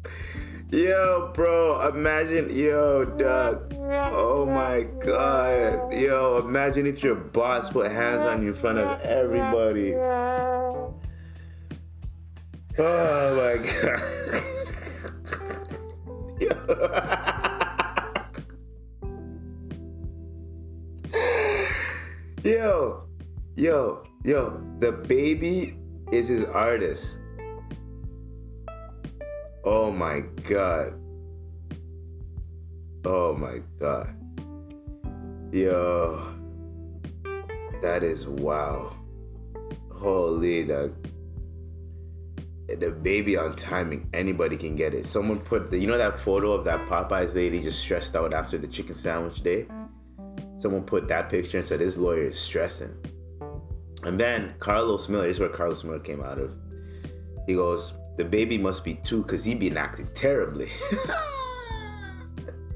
[0.70, 1.88] Yo, bro.
[1.88, 3.74] Imagine, yo, Doug.
[4.12, 5.94] Oh my god.
[5.94, 9.96] Yo, imagine if your boss put hands on you in front of everybody.
[9.96, 10.94] Oh
[12.78, 14.02] my god.
[16.42, 17.24] yo.
[22.48, 23.04] Yo,
[23.58, 25.78] yo, yo, the baby
[26.14, 27.18] is his artist.
[29.66, 30.94] Oh my god.
[33.04, 34.16] Oh my god.
[35.52, 36.26] Yo.
[37.82, 38.96] That is wow.
[39.92, 40.94] Holy the
[42.80, 44.08] the baby on timing.
[44.14, 45.06] Anybody can get it.
[45.06, 48.58] Someone put the you know that photo of that Popeyes lady just stressed out after
[48.58, 49.68] the chicken sandwich day?
[50.60, 52.96] Someone put that picture and said his lawyer is stressing.
[54.04, 56.54] And then Carlos Miller, this is where Carlos Miller came out of.
[57.46, 60.70] He goes, the baby must be two because he been acting terribly.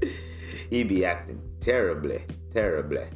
[0.70, 3.06] he be acting terribly, terribly.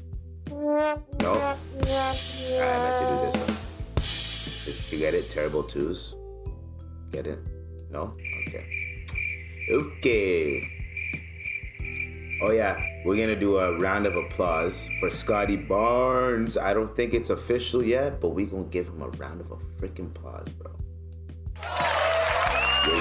[0.50, 1.32] No?
[1.32, 4.92] Alright, let you do this one.
[4.92, 5.30] You get it?
[5.30, 6.14] Terrible twos?
[7.12, 7.38] Get it?
[7.90, 8.16] No?
[8.48, 8.66] Okay.
[9.70, 10.75] Okay.
[12.42, 16.58] Oh yeah, we're gonna do a round of applause for Scottie Barnes.
[16.58, 19.56] I don't think it's official yet, but we gonna give him a round of a
[19.80, 20.70] freaking applause, bro.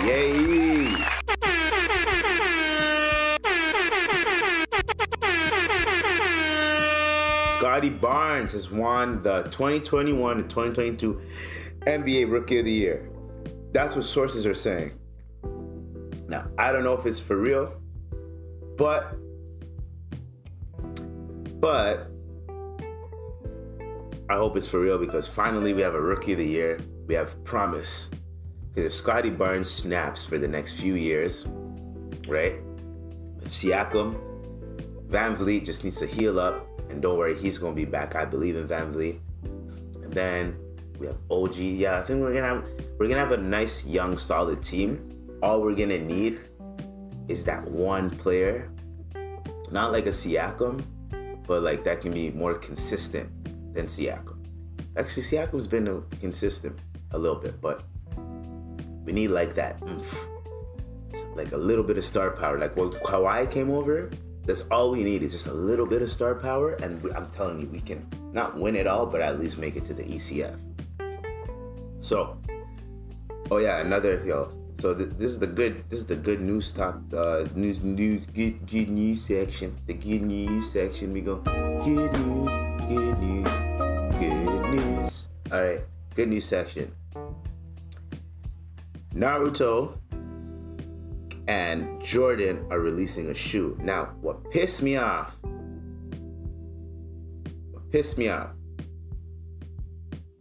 [0.06, 0.88] Yay!
[7.58, 11.22] Scottie Barnes has won the 2021 and 2022
[11.82, 13.10] NBA Rookie of the Year.
[13.74, 14.94] That's what sources are saying.
[16.30, 17.74] Now, I don't know if it's for real,
[18.78, 19.18] but
[21.60, 22.12] but
[24.30, 26.80] I hope it's for real because finally we have a Rookie of the Year.
[27.08, 28.10] We have promise.
[28.70, 31.46] Because if Scottie Barnes snaps for the next few years,
[32.28, 32.56] right?
[33.46, 34.20] Siakam,
[35.08, 38.16] VanVleet just needs to heal up, and don't worry, he's gonna be back.
[38.16, 39.20] I believe in VanVleet.
[40.04, 40.58] And then
[41.00, 41.58] we have OG.
[41.58, 45.12] Yeah, I think we're gonna have we're gonna have a nice young solid team.
[45.44, 46.40] All we're gonna need
[47.28, 48.72] is that one player,
[49.72, 50.84] not like a Siakam,
[51.48, 53.30] but like that can be more consistent
[53.74, 54.38] than Siakam.
[54.98, 56.78] Actually, Siakam's been uh, consistent
[57.12, 57.84] a little bit, but
[59.04, 60.28] we need like that, oomph.
[61.36, 62.58] like a little bit of star power.
[62.58, 64.10] Like when Kawhi came over,
[64.46, 67.30] that's all we need is just a little bit of star power, and we, I'm
[67.30, 70.04] telling you, we can not win it all, but at least make it to the
[70.04, 70.58] ECF.
[72.00, 72.38] So,
[73.52, 74.52] oh yeah, another yo.
[74.80, 75.84] So th- this is the good.
[75.90, 77.02] This is the good news top.
[77.14, 79.78] Uh, news, news, good, good news section.
[79.88, 81.14] The good news section.
[81.14, 81.38] We go.
[81.84, 82.52] Good news,
[82.88, 83.48] good news,
[84.20, 85.28] good news.
[85.52, 85.82] All right,
[86.16, 86.92] good news section.
[89.14, 89.98] Naruto
[91.48, 93.78] and Jordan are releasing a shoe.
[93.82, 95.38] Now, what pissed me off?
[97.72, 98.50] What pissed me off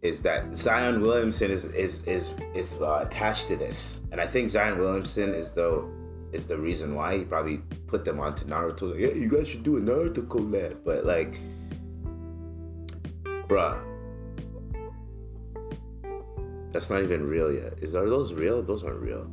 [0.05, 4.50] is that Zion Williamson is is is is uh, attached to this, and I think
[4.50, 5.82] Zion Williamson is the
[6.32, 8.90] is the reason why he probably put them onto Naruto.
[8.90, 11.40] Like, yeah, you guys should do a Naruto collab, but like,
[13.48, 13.80] bruh.
[16.70, 17.78] That's not even real yet.
[17.80, 18.61] Is are those real?
[18.62, 19.30] Those aren't real.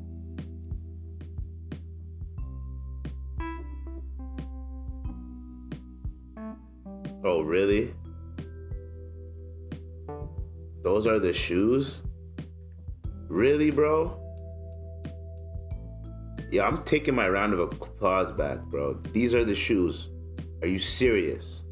[7.23, 7.93] Oh, really?
[10.83, 12.01] Those are the shoes?
[13.27, 14.17] Really, bro?
[16.51, 18.95] Yeah, I'm taking my round of applause back, bro.
[19.13, 20.09] These are the shoes.
[20.61, 21.63] Are you serious?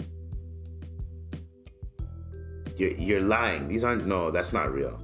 [2.77, 3.67] You're, you're lying.
[3.67, 5.03] These aren't, no, that's not real.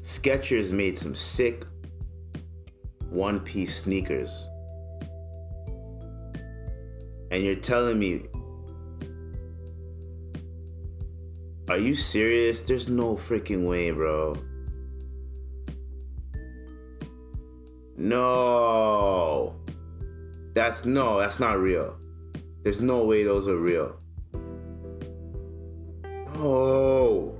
[0.00, 1.64] Skechers made some sick
[3.08, 4.48] one piece sneakers.
[7.30, 8.26] And you're telling me,
[11.68, 12.62] are you serious?
[12.62, 14.36] There's no freaking way, bro.
[17.96, 19.54] No.
[20.54, 21.96] That's no, that's not real.
[22.62, 23.96] There's no way those are real.
[26.34, 27.34] No.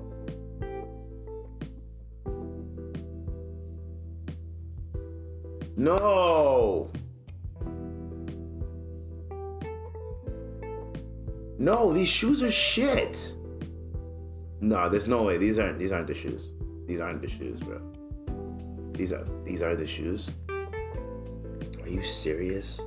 [5.76, 6.90] No.
[11.58, 13.33] No, these shoes are shit.
[14.64, 15.36] No, there's no way.
[15.36, 16.52] These aren't these aren't the shoes.
[16.86, 17.82] These aren't the shoes, bro.
[18.92, 20.30] These are these are the shoes.
[21.82, 22.80] Are you serious?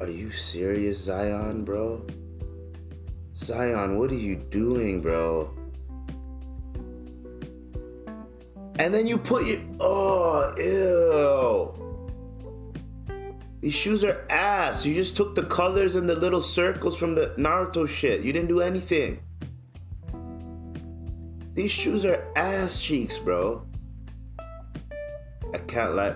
[0.00, 2.04] Are you serious, Zion, bro?
[3.36, 5.54] Zion, what are you doing, bro?
[8.80, 11.72] And then you put your oh ew.
[13.60, 14.84] These shoes are ass.
[14.84, 18.22] You just took the colors and the little circles from the Naruto shit.
[18.22, 19.20] You didn't do anything.
[21.58, 23.66] These shoes are ass cheeks, bro.
[25.52, 26.14] I can't lie.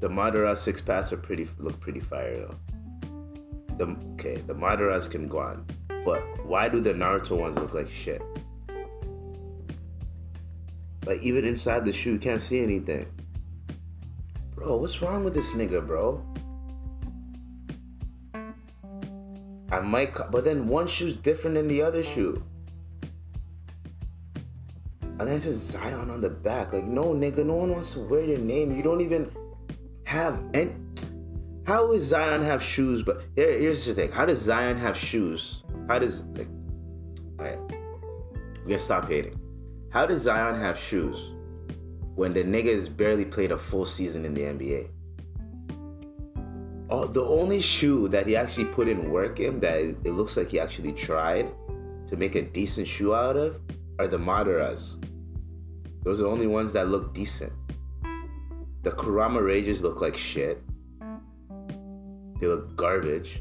[0.00, 2.54] The Madara six packs are pretty look pretty fire though.
[3.78, 5.64] The okay, the Madaras can go on,
[6.04, 8.20] but why do the Naruto ones look like shit?
[11.06, 13.06] Like even inside the shoe, you can't see anything.
[14.54, 16.22] Bro, what's wrong with this nigga, bro?
[19.70, 22.44] I might, but then one shoe's different than the other shoe.
[25.22, 26.72] And then it says Zion on the back.
[26.72, 28.74] Like, no, nigga, no one wants to wear your name.
[28.74, 29.30] You don't even
[30.04, 30.74] have any.
[31.64, 33.04] How does Zion have shoes?
[33.04, 34.10] But here, here's the thing.
[34.10, 35.62] How does Zion have shoes?
[35.86, 36.48] How does like?
[37.38, 39.38] All right, we're gonna stop hating.
[39.92, 41.30] How does Zion have shoes
[42.16, 44.88] when the niggas barely played a full season in the NBA.
[46.90, 50.50] Oh, the only shoe that he actually put in work in that it looks like
[50.50, 51.48] he actually tried
[52.08, 53.60] to make a decent shoe out of
[53.98, 55.01] are the Madaras.
[56.02, 57.52] Those are the only ones that look decent.
[58.82, 60.60] The Kurama Rages look like shit.
[62.40, 63.40] They look garbage.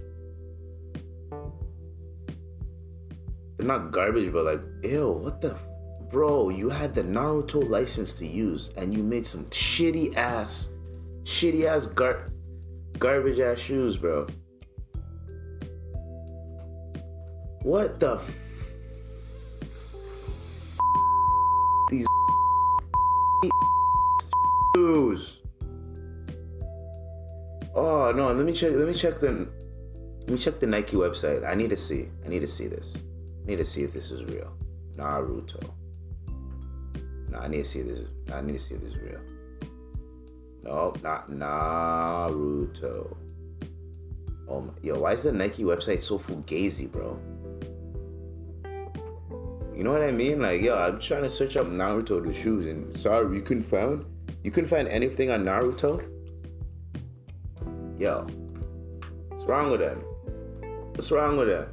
[3.57, 5.57] They're not garbage, but like, ew, what the?
[6.11, 10.69] Bro, you had the Naruto license to use and you made some shitty ass,
[11.23, 12.27] shitty ass gar-
[12.99, 14.27] garbage ass shoes, bro.
[17.63, 18.21] What the
[27.73, 29.47] Oh no, let me check let me check the
[30.21, 31.47] let me check the Nike website.
[31.47, 32.09] I need to see.
[32.25, 32.95] I need to see this.
[32.95, 34.53] I need to see if this is real.
[34.95, 35.61] Naruto.
[37.29, 39.21] No, I need to see this is I need to see if this is real.
[40.63, 43.15] No, not Naruto.
[44.47, 47.17] Oh my, yo, why is the Nike website so fugazi, bro?
[49.73, 50.41] You know what I mean?
[50.41, 54.05] Like, yo, I'm trying to search up Naruto the shoes, and sorry, you couldn't find
[54.43, 56.03] you couldn't find anything on Naruto.
[57.99, 58.25] Yo,
[59.29, 60.03] what's wrong with them?
[60.93, 61.67] What's wrong with them?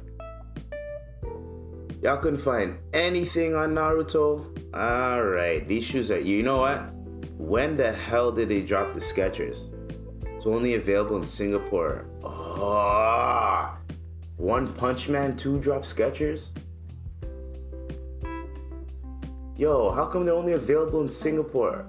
[2.01, 4.45] Y'all couldn't find anything on Naruto.
[4.73, 6.19] All right, these shoes are.
[6.19, 6.93] You know what?
[7.37, 9.73] When the hell did they drop the Skechers?
[10.35, 12.05] It's only available in Singapore.
[12.23, 13.75] Oh,
[14.37, 16.51] One Punch Man 2 drop Skechers?
[19.57, 21.85] Yo, how come they're only available in Singapore?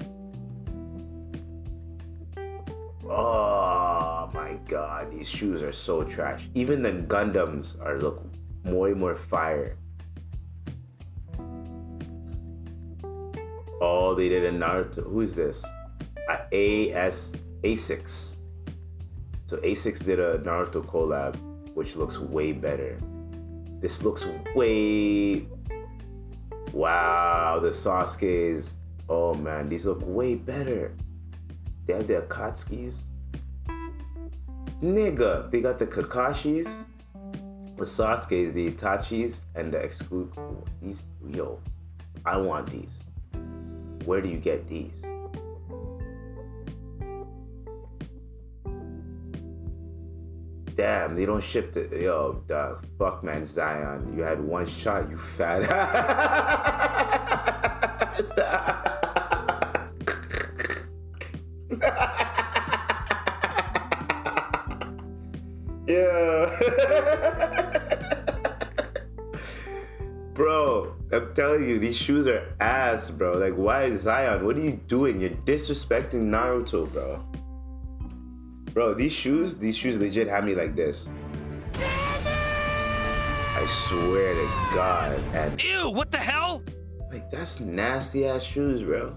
[3.12, 6.48] Oh my god, these shoes are so trash.
[6.54, 8.22] Even the Gundams are look
[8.64, 9.76] more and more fire.
[13.80, 15.02] Oh, they did a Naruto.
[15.10, 15.64] Who is this?
[16.52, 17.34] A AS
[17.64, 18.36] ASICS.
[19.46, 21.34] So ASICS did a Naruto collab,
[21.74, 22.96] which looks way better.
[23.80, 25.48] This looks way.
[26.72, 28.76] Wow, the Sasuke's.
[29.08, 30.94] Oh man, these look way better.
[31.90, 33.00] They have the Akatsuki's.
[34.80, 36.72] Nigga, they got the Kakashis,
[37.76, 40.30] the Sasuke's, the Itachi's, and the exclude.
[40.80, 41.58] These, yo,
[42.24, 42.92] I want these.
[44.04, 44.92] Where do you get these?
[50.76, 52.86] Damn, they don't ship the yo, dog.
[53.00, 54.14] Fuck man, Zion.
[54.16, 55.66] You had one shot, you fat
[65.86, 66.58] yeah.
[70.34, 73.38] bro, I'm telling you, these shoes are ass, bro.
[73.38, 74.44] Like, why Zion?
[74.44, 75.20] What are you doing?
[75.20, 77.24] You're disrespecting Naruto, bro.
[78.74, 81.08] Bro, these shoes, these shoes legit have me like this.
[81.74, 85.18] I swear to God.
[85.34, 86.62] And Ew, what the hell?
[87.10, 89.16] like that's nasty ass shoes, bro.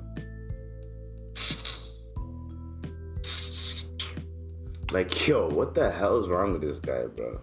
[4.93, 7.41] Like, yo, what the hell is wrong with this guy, bro?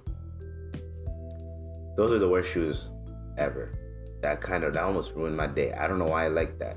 [1.97, 2.91] Those are the worst shoes
[3.37, 3.75] ever.
[4.23, 5.73] That kind of that almost ruined my day.
[5.73, 6.77] I don't know why I like that.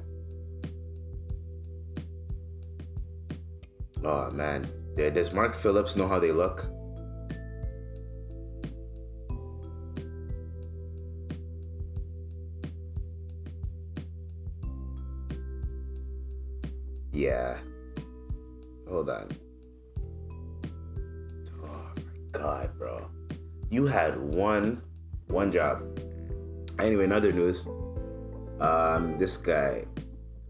[4.04, 4.70] Oh man.
[4.96, 6.68] Does Mark Phillips know how they look?
[17.12, 17.58] Yeah.
[18.88, 19.30] Hold on.
[22.34, 23.10] God, bro.
[23.70, 24.82] You had one
[25.28, 25.82] one job.
[26.80, 27.66] Anyway, in other news,
[28.60, 29.86] um, this guy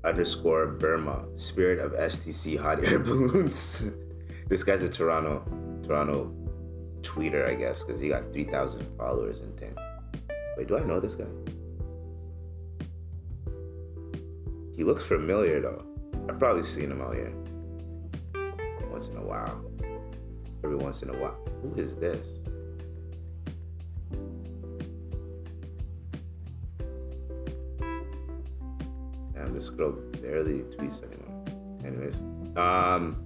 [0.03, 3.86] underscore Burma, spirit of STC hot air balloons.
[4.49, 5.43] this guy's a Toronto,
[5.86, 6.34] Toronto
[7.01, 9.75] tweeter, I guess, because he got 3,000 followers in 10.
[10.57, 11.25] Wait, do I know this guy?
[14.75, 15.86] He looks familiar though.
[16.29, 17.34] I've probably seen him out here.
[18.89, 19.72] Once in a while.
[20.64, 21.38] Every once in a while.
[21.61, 22.26] Who is this?
[29.34, 29.91] Damn, this girl
[30.22, 31.43] barely tweets anymore.
[31.86, 32.22] Anyways,
[32.55, 33.26] um,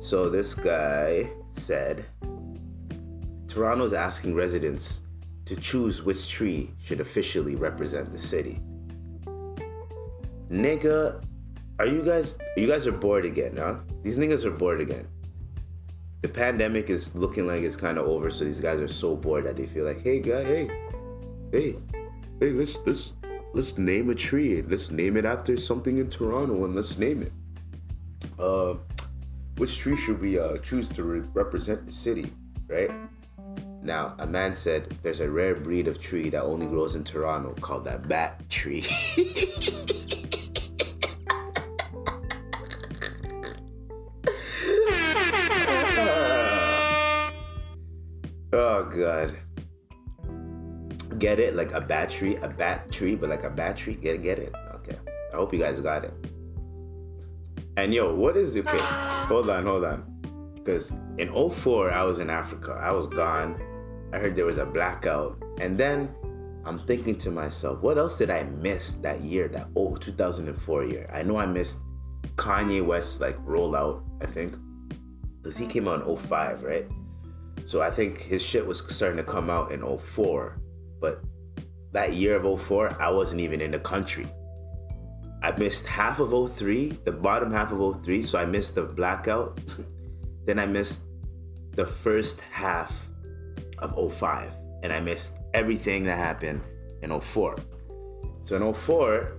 [0.00, 2.04] so this guy said
[3.48, 5.00] Toronto's asking residents
[5.46, 8.60] to choose which tree should officially represent the city.
[10.50, 11.24] Nigga,
[11.78, 13.78] are you guys you guys are bored again, huh?
[14.02, 15.06] These niggas are bored again.
[16.22, 19.46] The pandemic is looking like it's kind of over, so these guys are so bored
[19.46, 20.70] that they feel like, hey guy, hey,
[21.50, 21.76] hey,
[22.40, 23.14] hey, let's let's
[23.54, 24.60] let's name a tree.
[24.62, 27.32] Let's name it after something in Toronto and let's name it.
[28.38, 28.74] Uh,
[29.56, 32.30] which tree should we uh, choose to re- represent the city,
[32.68, 32.90] right?
[33.82, 37.54] Now, a man said there's a rare breed of tree that only grows in Toronto
[37.60, 38.84] called that bat tree.
[51.20, 51.54] Get it?
[51.54, 53.94] Like a battery, a bat tree, but like a battery.
[53.94, 54.22] Get it?
[54.22, 54.54] Get it?
[54.76, 54.98] Okay.
[55.32, 56.14] I hope you guys got it.
[57.76, 58.66] And yo, what is it?
[58.66, 60.52] Okay, hold on, hold on.
[60.54, 62.72] Because in 04, I was in Africa.
[62.72, 63.60] I was gone.
[64.12, 65.42] I heard there was a blackout.
[65.60, 66.14] And then
[66.64, 71.10] I'm thinking to myself, what else did I miss that year, that oh 2004 year?
[71.12, 71.78] I know I missed
[72.36, 74.56] Kanye West's like rollout, I think.
[75.42, 76.86] Because he came out in 05, right?
[77.66, 80.60] So I think his shit was starting to come out in 04.
[81.00, 81.22] But
[81.92, 84.28] that year of 04, I wasn't even in the country.
[85.42, 89.58] I missed half of 03, the bottom half of 03, so I missed the blackout.
[90.44, 91.00] then I missed
[91.76, 93.08] the first half
[93.78, 96.60] of 05, and I missed everything that happened
[97.02, 97.56] in 04.
[98.44, 99.32] So in 04,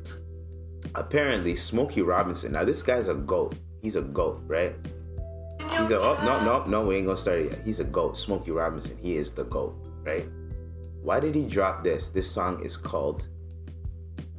[0.95, 3.55] apparently Smokey Robinson, now this guy's a goat.
[3.81, 4.75] He's a goat, right?
[5.59, 7.61] He's a, oh, no, no, no, we ain't gonna start it yet.
[7.63, 8.17] He's a goat.
[8.17, 10.27] Smokey Robinson, he is the goat, right?
[11.03, 12.09] Why did he drop this?
[12.09, 13.27] This song is called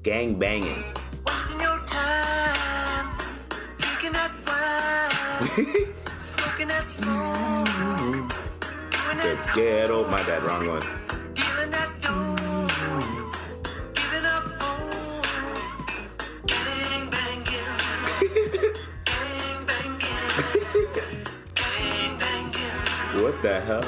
[0.02, 0.84] Gang Banging.
[1.26, 3.18] Wasting your time,
[3.78, 5.86] drinking that wine,
[6.20, 7.66] smoking that smoke,
[8.90, 10.82] doing The ghetto, my bad, wrong one.
[11.34, 12.68] dealing that dough,
[13.94, 15.86] giving up hope,
[16.46, 17.44] gang banging,
[19.04, 19.98] gang banging,
[21.56, 23.84] gang banging, What the hell?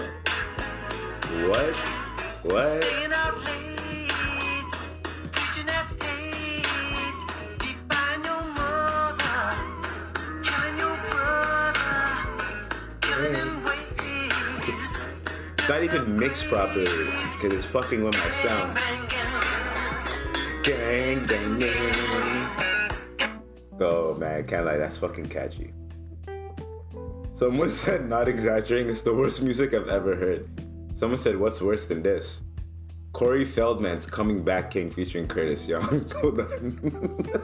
[1.49, 1.94] What?
[2.45, 2.85] What?
[2.85, 4.11] staying out late,
[5.33, 6.67] preaching that hate,
[7.59, 9.57] define your mother,
[10.43, 12.05] killing your brother,
[13.01, 15.01] killing in ways.
[15.59, 18.79] It's not even mixed properly because it's fucking with my sound.
[20.63, 22.51] Gang banging.
[23.81, 25.73] Oh man, can't lie, that's fucking catchy.
[27.33, 30.64] Someone said, not exaggerating, it's the worst music I've ever heard.
[30.95, 32.43] Someone said, what's worse than this?
[33.13, 36.09] Corey Feldman's Coming Back King featuring Curtis Young.
[36.21, 37.43] Hold on.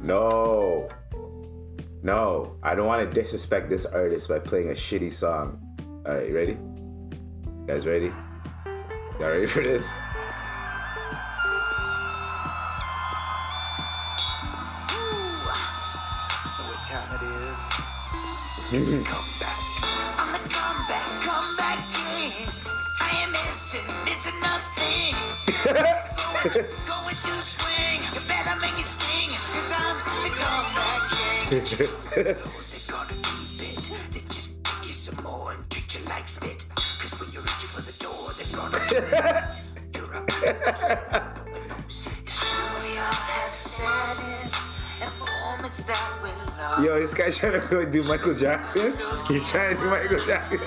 [0.02, 0.88] no.
[2.02, 5.58] No, I don't want to disrespect this artist by playing a shitty song.
[6.06, 6.52] Alright, you ready?
[6.52, 8.12] You guys ready?
[9.18, 9.90] Y'all ready for this?
[16.66, 17.18] What time
[18.70, 19.06] it is?
[19.08, 19.47] Come back.
[46.82, 48.92] Yo, this guy trying to go do Michael Jackson.
[49.26, 50.60] He's trying to do Michael Jackson.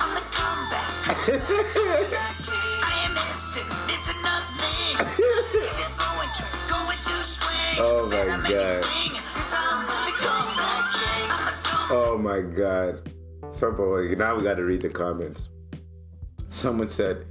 [0.00, 1.76] I'm the comeback.
[8.52, 10.12] Comeback
[11.90, 13.12] Oh my god.
[13.50, 15.50] So boy, now we gotta read the comments.
[16.48, 17.26] Someone said,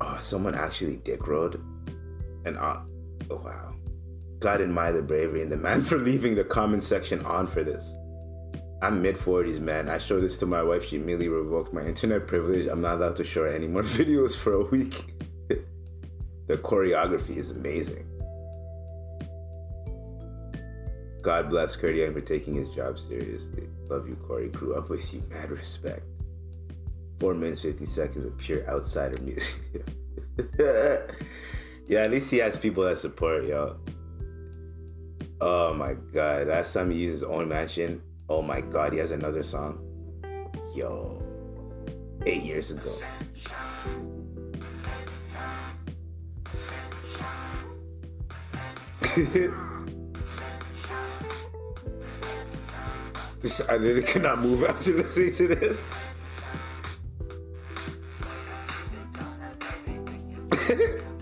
[0.00, 1.62] Oh, someone actually dick rode.
[2.44, 2.80] And uh,
[3.30, 3.74] oh wow.
[4.38, 7.94] God admire the bravery and the man for leaving the comment section on for this.
[8.82, 9.90] I'm mid 40s, man.
[9.90, 10.88] I showed this to my wife.
[10.88, 12.66] She immediately revoked my internet privilege.
[12.66, 15.09] I'm not allowed to show her any more videos for a week.
[16.50, 18.04] The choreography is amazing.
[21.22, 23.68] God bless Kurt Young for taking his job seriously.
[23.88, 24.48] Love you, Corey.
[24.48, 25.22] Grew up with you.
[25.30, 26.02] Mad respect.
[27.20, 29.60] Four minutes, 50 seconds of pure outsider music.
[31.86, 33.76] yeah, at least he has people that support, yo.
[35.40, 36.48] Oh my god.
[36.48, 38.02] Last time he used his own mansion.
[38.28, 39.78] Oh my god, he has another song.
[40.74, 41.22] Yo.
[42.26, 42.92] Eight years ago.
[53.40, 55.84] This I literally cannot not move after listening to this.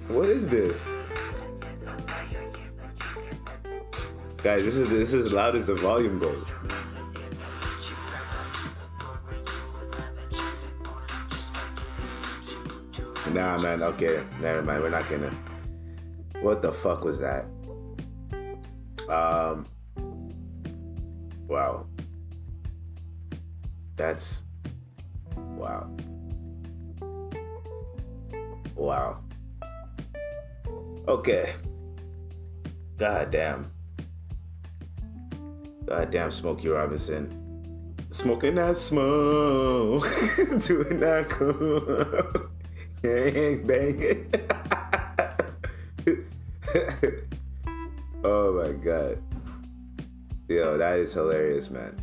[0.08, 0.84] what is this?
[4.42, 6.44] Guys, this is this is loud as the volume goes.
[13.32, 13.84] Nah, man.
[13.84, 14.82] Okay, never mind.
[14.82, 15.30] We're not gonna.
[16.40, 17.46] What the fuck was that?
[19.08, 19.66] Um.
[21.46, 21.86] Wow.
[23.96, 24.44] That's.
[25.36, 25.90] Wow.
[28.76, 29.18] Wow.
[31.08, 31.52] Okay.
[32.98, 33.70] God damn.
[35.86, 37.96] God damn, Smokey Robinson.
[38.10, 40.02] Smoking that smoke.
[40.66, 42.48] Doing that cool.
[43.02, 44.32] Gang bang.
[48.68, 49.22] my god.
[50.48, 51.98] Yo, that is hilarious, man.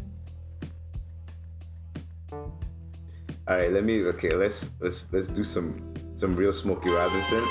[3.47, 4.03] All right, let me.
[4.05, 7.43] Okay, let's let's let's do some some real Smokey Robinson.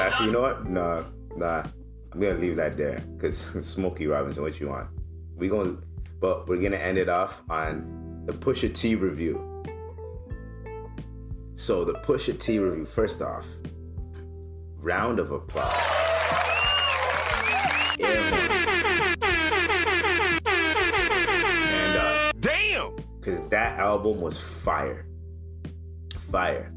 [0.00, 0.68] Actually, you know what?
[0.68, 1.04] Nah,
[1.36, 1.64] nah.
[2.12, 4.42] I'm gonna leave that there because Smokey Robinson.
[4.42, 4.88] What you want?
[5.36, 5.76] We gonna,
[6.20, 9.62] but we're gonna end it off on the Pusha T review.
[11.56, 12.86] So the Pusha T review.
[12.86, 13.46] First off,
[14.80, 15.93] round of applause.
[23.84, 25.06] Album was fire
[26.32, 26.72] fire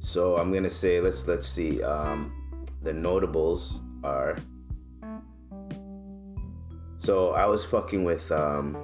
[0.00, 2.32] so i'm gonna say let's let's see um
[2.82, 4.36] the notables are
[6.98, 8.76] so i was fucking with um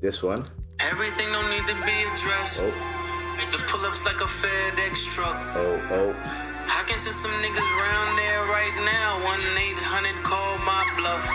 [0.00, 0.44] this one
[0.80, 2.62] Everything don't need to be addressed.
[2.64, 2.72] oh
[3.52, 5.36] The pull-ups like a FedEx truck.
[5.56, 6.10] oh oh
[6.78, 9.08] I can see some niggas round there right now.
[9.32, 11.26] One eight hundred call my bluff.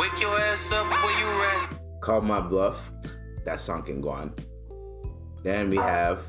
[0.00, 1.68] Wake your ass up where you rest.
[2.00, 2.90] call my bluff
[3.44, 4.34] that song can go on
[5.42, 6.26] then we have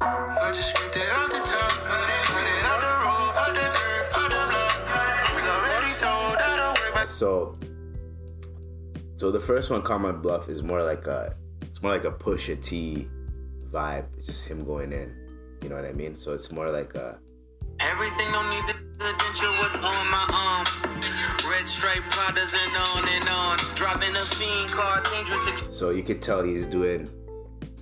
[0.00, 1.70] I just scraped it off the top.
[1.70, 4.76] Cut it out the road, out the earth, out the block.
[5.34, 7.58] It's already sold, I don't worry about so
[9.16, 12.12] so the first one call my bluff is more like a it's more like a
[12.12, 13.08] Pusha T
[13.68, 15.14] vibe it's just him going in
[15.62, 17.18] you know what i mean so it's more like a
[17.80, 20.66] Everything don't need the presidential was on my arm.
[21.50, 23.58] Red stripe Pradas and on and on.
[23.74, 25.76] Dropping a fiend called dangerous.
[25.76, 27.08] So you could tell he's doing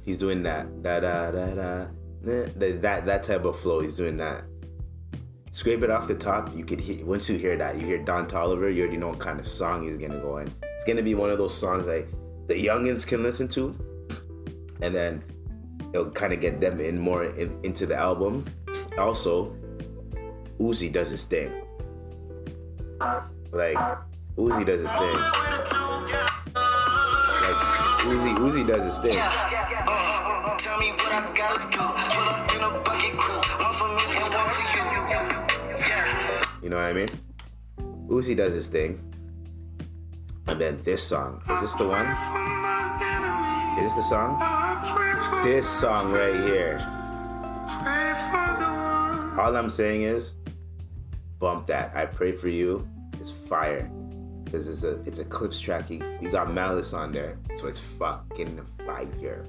[0.05, 1.87] he's doing that da da da da-
[2.25, 3.81] that that that type of flow.
[3.81, 4.45] He's doing that.
[5.53, 6.55] Scrape it off the top.
[6.55, 8.73] You could hear once you hear that, you hear Don Toliver.
[8.75, 10.53] You already know what kind of song he's gonna go in.
[10.75, 12.09] It's gonna be one of those songs like
[12.47, 13.75] the youngins can listen to,
[14.83, 15.25] and then
[15.95, 18.45] it'll kind of get them in more in, into the album.
[18.99, 19.57] Also,
[20.59, 21.53] Uzi does his thing.
[23.53, 23.77] Like
[24.37, 25.19] Uzi does his thing.
[27.45, 27.61] Like
[28.07, 29.19] Uzi, Uzi does his thing.
[29.19, 31.79] Uh, tell me what I gotta do.
[31.79, 33.41] Pull up in a bucket crew.
[33.63, 34.85] One for me and one for you.
[35.79, 36.43] Yeah.
[36.63, 37.09] You know what I mean?
[38.09, 39.01] Uzi does his thing.
[40.47, 41.43] And then this song.
[41.51, 42.07] Is this the one?
[43.79, 44.39] Is this the song?
[45.45, 46.79] This song right here.
[49.39, 50.35] All I'm saying is
[51.39, 51.95] bump that.
[51.95, 52.89] I pray for you.
[53.21, 53.91] It's fire.
[54.45, 55.91] Because it's a it's a Clipse track.
[55.91, 57.39] You, you got malice on there.
[57.57, 59.45] So it's fucking fire.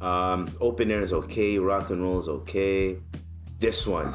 [0.00, 2.96] Um, open air is okay, rock and roll is okay.
[3.58, 4.14] This one.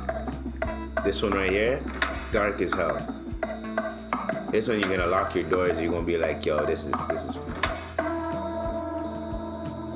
[1.04, 1.80] This one right here,
[2.32, 2.96] dark as hell.
[4.52, 5.80] This one you're gonna lock your doors.
[5.80, 7.38] You're gonna be like, yo, this is this is.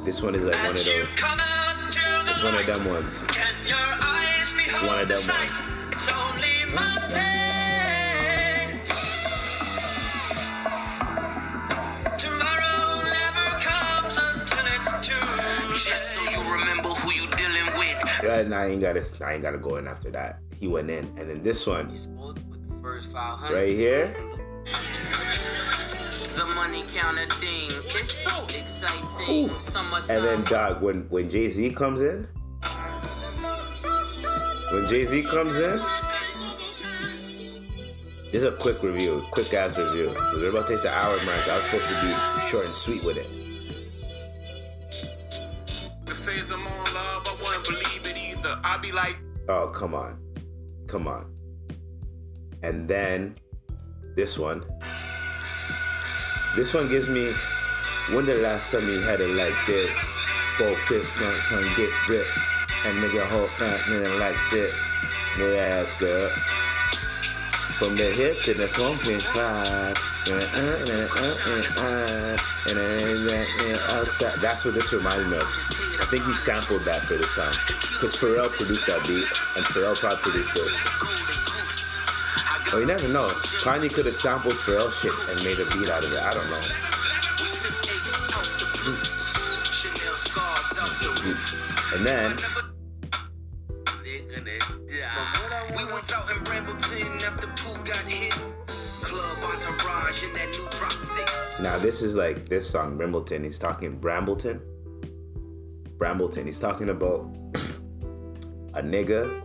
[0.05, 0.87] This one is like one of those.
[0.87, 3.17] It's one of them ones.
[3.27, 5.78] Can your eyes behold one of the them ones.
[6.01, 8.79] It's only Monday.
[12.17, 15.89] Tomorrow never comes until it's Tuesday.
[15.89, 17.97] Just so you remember who you dealing with.
[18.23, 20.39] Yeah, and I ain't gotta I ain't gotta go in after that.
[20.57, 21.89] He went in, and then this one
[22.81, 23.53] First 500.
[23.53, 24.15] right here.
[26.37, 27.71] The money counter ding.
[27.91, 29.49] It's so exciting.
[29.59, 30.09] Summertime.
[30.09, 32.25] And then dog, when when Jay Z comes in,
[34.71, 35.79] when Jay Z comes in,
[38.25, 40.13] this is a quick review, quick ass review.
[40.33, 41.47] We're about to hit the hour mark.
[41.47, 43.27] I was supposed to be short and sweet with it.
[49.47, 50.19] Oh come on,
[50.87, 51.33] come on.
[52.61, 53.35] And then
[54.15, 54.63] this one,
[56.55, 57.33] this one gives me.
[58.09, 59.95] When the last time you had it like this?
[60.57, 62.58] Four fifth, not gonna get ripped.
[62.85, 64.73] And nigga not nigga like this.
[65.37, 66.29] No ass girl.
[67.77, 69.97] From the hip to the pumping side.
[70.27, 71.07] Uh, uh,
[71.77, 74.39] uh, and then outside.
[74.39, 75.43] That's what this reminds me of.
[75.43, 77.53] I think he sampled that for this song.
[77.93, 79.25] Because Pharrell produced that beat,
[79.55, 80.73] and Pharrell probably produced this.
[82.71, 83.27] Well, you never know.
[83.63, 86.19] Kanye could have sampled Pharrell shit and made a beat out of it.
[86.19, 86.88] I don't know.
[91.91, 92.35] And then
[94.03, 95.75] They're gonna die.
[95.75, 98.31] We was out in Brambleton after Pooh got hit.
[99.01, 101.59] Club entourage in that new drop six.
[101.59, 103.43] now this is like this song, Brambleton.
[103.43, 104.61] He's talking Brambleton.
[105.97, 106.45] Brambleton.
[106.45, 107.21] He's talking about
[108.75, 109.41] a nigga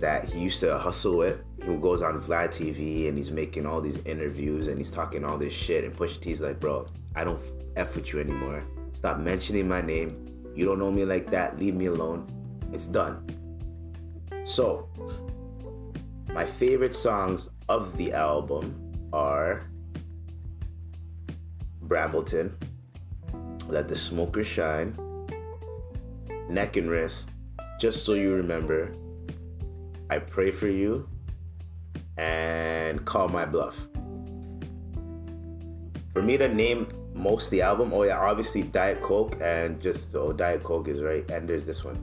[0.00, 1.42] that he used to hustle with.
[1.62, 5.38] Who goes on Vlad TV and he's making all these interviews and he's talking all
[5.38, 5.84] this shit.
[5.84, 7.40] And Pusha T's like, bro, I don't
[7.76, 8.64] f with you anymore.
[8.92, 10.27] Stop mentioning my name.
[10.58, 11.56] You don't know me like that.
[11.56, 12.26] Leave me alone.
[12.72, 13.24] It's done.
[14.42, 14.88] So,
[16.34, 18.74] my favorite songs of the album
[19.12, 19.70] are
[21.86, 22.54] Brambleton,
[23.68, 24.98] Let the Smoker Shine,
[26.50, 27.30] Neck and Wrist,
[27.78, 28.92] Just So You Remember,
[30.10, 31.08] I Pray For You,
[32.16, 33.88] and Call My Bluff.
[36.12, 36.88] For me to name
[37.18, 41.00] most of the album, oh yeah, obviously Diet Coke and just, oh, Diet Coke is
[41.00, 41.96] right, and there's this one.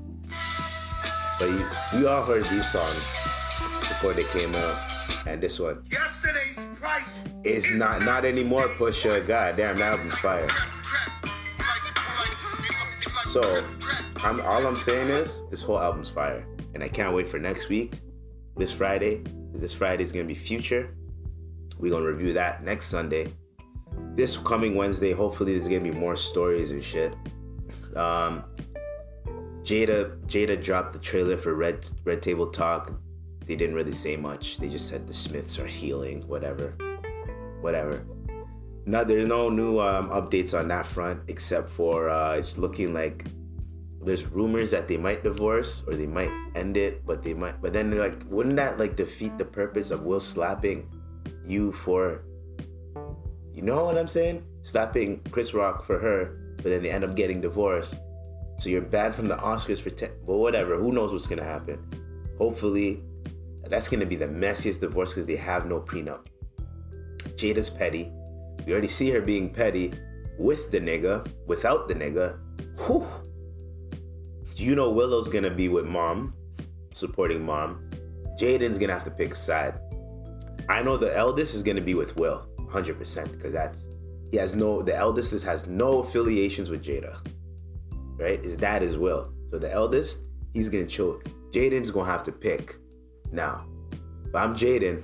[1.40, 1.66] But you,
[1.98, 3.00] you all heard these songs
[3.80, 4.92] before they came out,
[5.26, 8.68] and this one Yesterday's price is not not anymore.
[8.70, 10.48] Pusha, god damn, that album's fire.
[13.26, 13.64] So,
[14.18, 17.70] I'm all I'm saying is this whole album's fire, and I can't wait for next
[17.70, 18.00] week,
[18.58, 19.24] this Friday.
[19.54, 20.96] This Friday is gonna be Future.
[21.80, 23.34] We're gonna review that next Sunday.
[24.16, 27.14] This coming Wednesday, hopefully, there's gonna be more stories and shit.
[27.98, 28.46] Um,
[29.64, 32.94] Jada Jada dropped the trailer for Red Red Table Talk.
[33.46, 34.58] They didn't really say much.
[34.58, 36.78] They just said the Smiths are healing, whatever,
[37.60, 38.06] whatever.
[38.86, 43.26] No, there's no new um, updates on that front except for uh, it's looking like
[44.02, 47.62] there's rumors that they might divorce or they might end it, but they might.
[47.62, 50.90] But then like, wouldn't that like defeat the purpose of Will slapping
[51.46, 52.24] you for?
[53.56, 54.44] You know what I'm saying?
[54.64, 57.98] Slapping Chris Rock for her, but then they end up getting divorced.
[58.60, 60.12] So you're banned from the Oscars for ten.
[60.28, 60.76] But whatever.
[60.76, 61.80] Who knows what's gonna happen?
[62.38, 63.02] Hopefully,
[63.70, 66.28] that's gonna be the messiest divorce because they have no prenup.
[67.38, 68.12] Jada's petty.
[68.66, 69.94] We already see her being petty
[70.38, 72.38] with the nigga, without the nigga.
[72.86, 73.08] Whew.
[74.58, 76.34] You know Willow's gonna be with mom,
[76.92, 77.90] supporting mom.
[78.38, 79.80] Jaden's gonna have to pick a side.
[80.68, 82.46] I know the eldest is gonna be with Will,
[82.76, 83.88] 100%, because that's
[84.32, 87.18] he has no the eldest has no affiliations with Jada.
[88.18, 88.44] Right?
[88.44, 89.32] His dad is Will.
[89.50, 90.24] So the eldest,
[90.54, 91.22] he's gonna chill.
[91.52, 92.76] Jaden's gonna have to pick.
[93.32, 93.66] Now,
[94.28, 95.04] if I'm Jaden,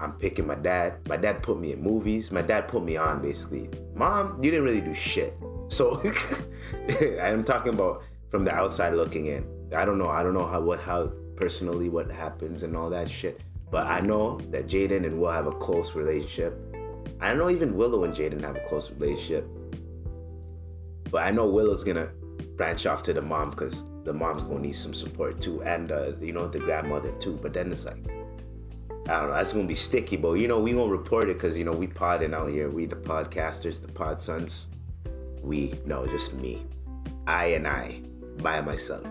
[0.00, 1.06] I'm picking my dad.
[1.08, 2.32] My dad put me in movies.
[2.32, 3.70] My dad put me on basically.
[3.94, 5.34] Mom, you didn't really do shit.
[5.68, 6.02] So
[7.22, 9.46] I'm talking about from the outside looking in.
[9.74, 10.08] I don't know.
[10.08, 13.40] I don't know how what how personally what happens and all that shit.
[13.70, 16.58] But I know that Jaden and Will have a close relationship.
[17.22, 19.46] I don't know even Willow and Jaden have a close relationship.
[21.08, 22.10] But I know Willow's gonna
[22.56, 26.12] branch off to the mom because the mom's gonna need some support too, and uh,
[26.20, 27.38] you know the grandmother too.
[27.40, 27.98] But then it's like
[29.08, 29.34] I don't know.
[29.34, 31.86] That's gonna be sticky, but you know we gonna report it because you know we
[31.86, 32.68] podding out here.
[32.68, 34.68] We the podcasters, the pod sons.
[35.42, 36.66] We no, just me,
[37.28, 38.00] I and I
[38.38, 39.06] by myself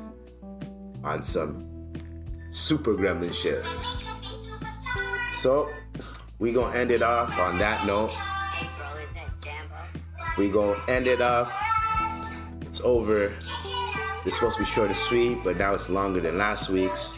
[1.03, 1.93] on some
[2.49, 3.64] super gremlin shit.
[5.38, 5.70] So
[6.42, 8.12] we gonna end it off on that note.
[10.39, 11.54] We gonna end it off.
[12.62, 13.32] It's over.
[14.26, 17.14] It's supposed to be short and sweet, but now it's longer than last week's.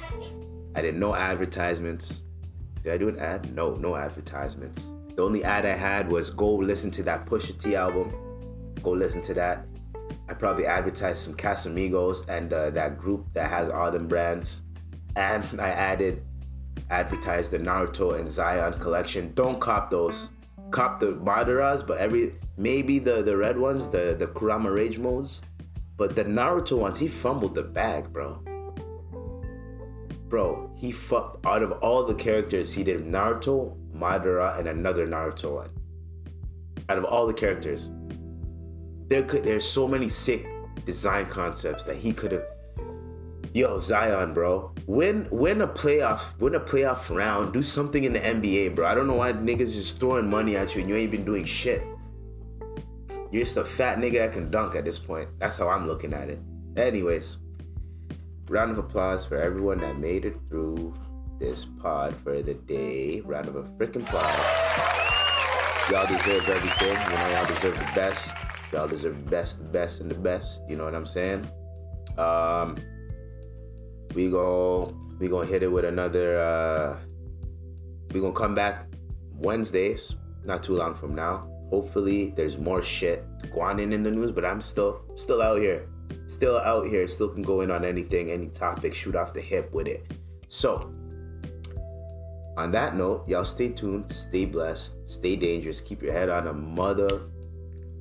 [0.76, 2.24] I did no advertisements.
[2.84, 3.56] Did I do an ad?
[3.56, 4.90] No, no advertisements.
[5.16, 8.14] The only ad I had was go listen to that Pusha T album.
[8.84, 9.66] Go listen to that.
[10.28, 14.64] I probably advertised some Casamigos and uh, that group that has all them brands.
[15.16, 16.24] And I added,
[16.90, 19.32] advertised the Naruto and Zion collection.
[19.34, 20.30] Don't cop those.
[20.72, 25.42] Cop the Madaras, but every maybe the the red ones, the the Kurama Rage modes.
[25.98, 28.42] But the Naruto ones, he fumbled the bag, bro
[30.34, 35.58] bro, he fucked out of all the characters he did Naruto, Madara, and another Naruto
[35.58, 35.70] one.
[36.90, 37.92] Out of all the characters,
[39.10, 40.44] there could there's so many sick
[40.88, 42.46] design concepts that he could have.
[43.56, 47.54] Yo, Zion, bro, win win a playoff win a playoff round.
[47.54, 48.88] Do something in the NBA, bro.
[48.88, 51.46] I don't know why niggas just throwing money at you and you ain't been doing
[51.46, 51.84] shit.
[53.32, 55.30] You're just a fat nigga that can dunk at this point.
[55.38, 56.40] That's how I'm looking at it.
[56.78, 57.38] Anyways,
[58.50, 60.96] round of applause for everyone that made it through
[61.40, 63.22] this pod for the day.
[63.22, 64.34] Round of a freaking applause.
[65.92, 66.90] Y'all deserve everything.
[66.90, 68.36] You know, y'all deserve the best.
[68.72, 70.64] Y'all deserve the best, the best, and the best.
[70.68, 71.48] You know what I'm saying?
[72.18, 72.78] Um,
[74.14, 76.42] we go, we gonna hit it with another.
[76.42, 76.98] Uh,
[78.14, 78.88] we gonna come back
[79.34, 81.50] Wednesdays, not too long from now.
[81.70, 85.88] Hopefully, there's more shit going in in the news, but I'm still still out here,
[86.28, 89.74] still out here, still can go in on anything, any topic, shoot off the hip
[89.74, 90.06] with it.
[90.50, 90.94] So,
[92.56, 96.54] on that note, y'all stay tuned, stay blessed, stay dangerous, keep your head on a
[96.54, 97.10] mother,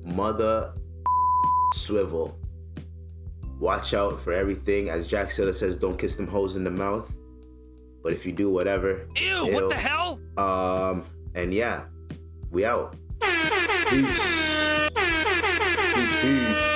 [0.03, 0.73] mother
[1.73, 2.37] swivel.
[3.63, 4.89] Watch out for everything.
[4.89, 7.15] As Jack Siller says, don't kiss them hoes in the mouth.
[8.03, 9.07] But if you do, whatever.
[9.15, 9.53] Ew, ew.
[9.53, 10.19] what the hell?
[10.35, 11.85] Um, and yeah,
[12.51, 12.97] we out.
[13.21, 14.19] Peace.
[15.93, 16.72] Peace, peace.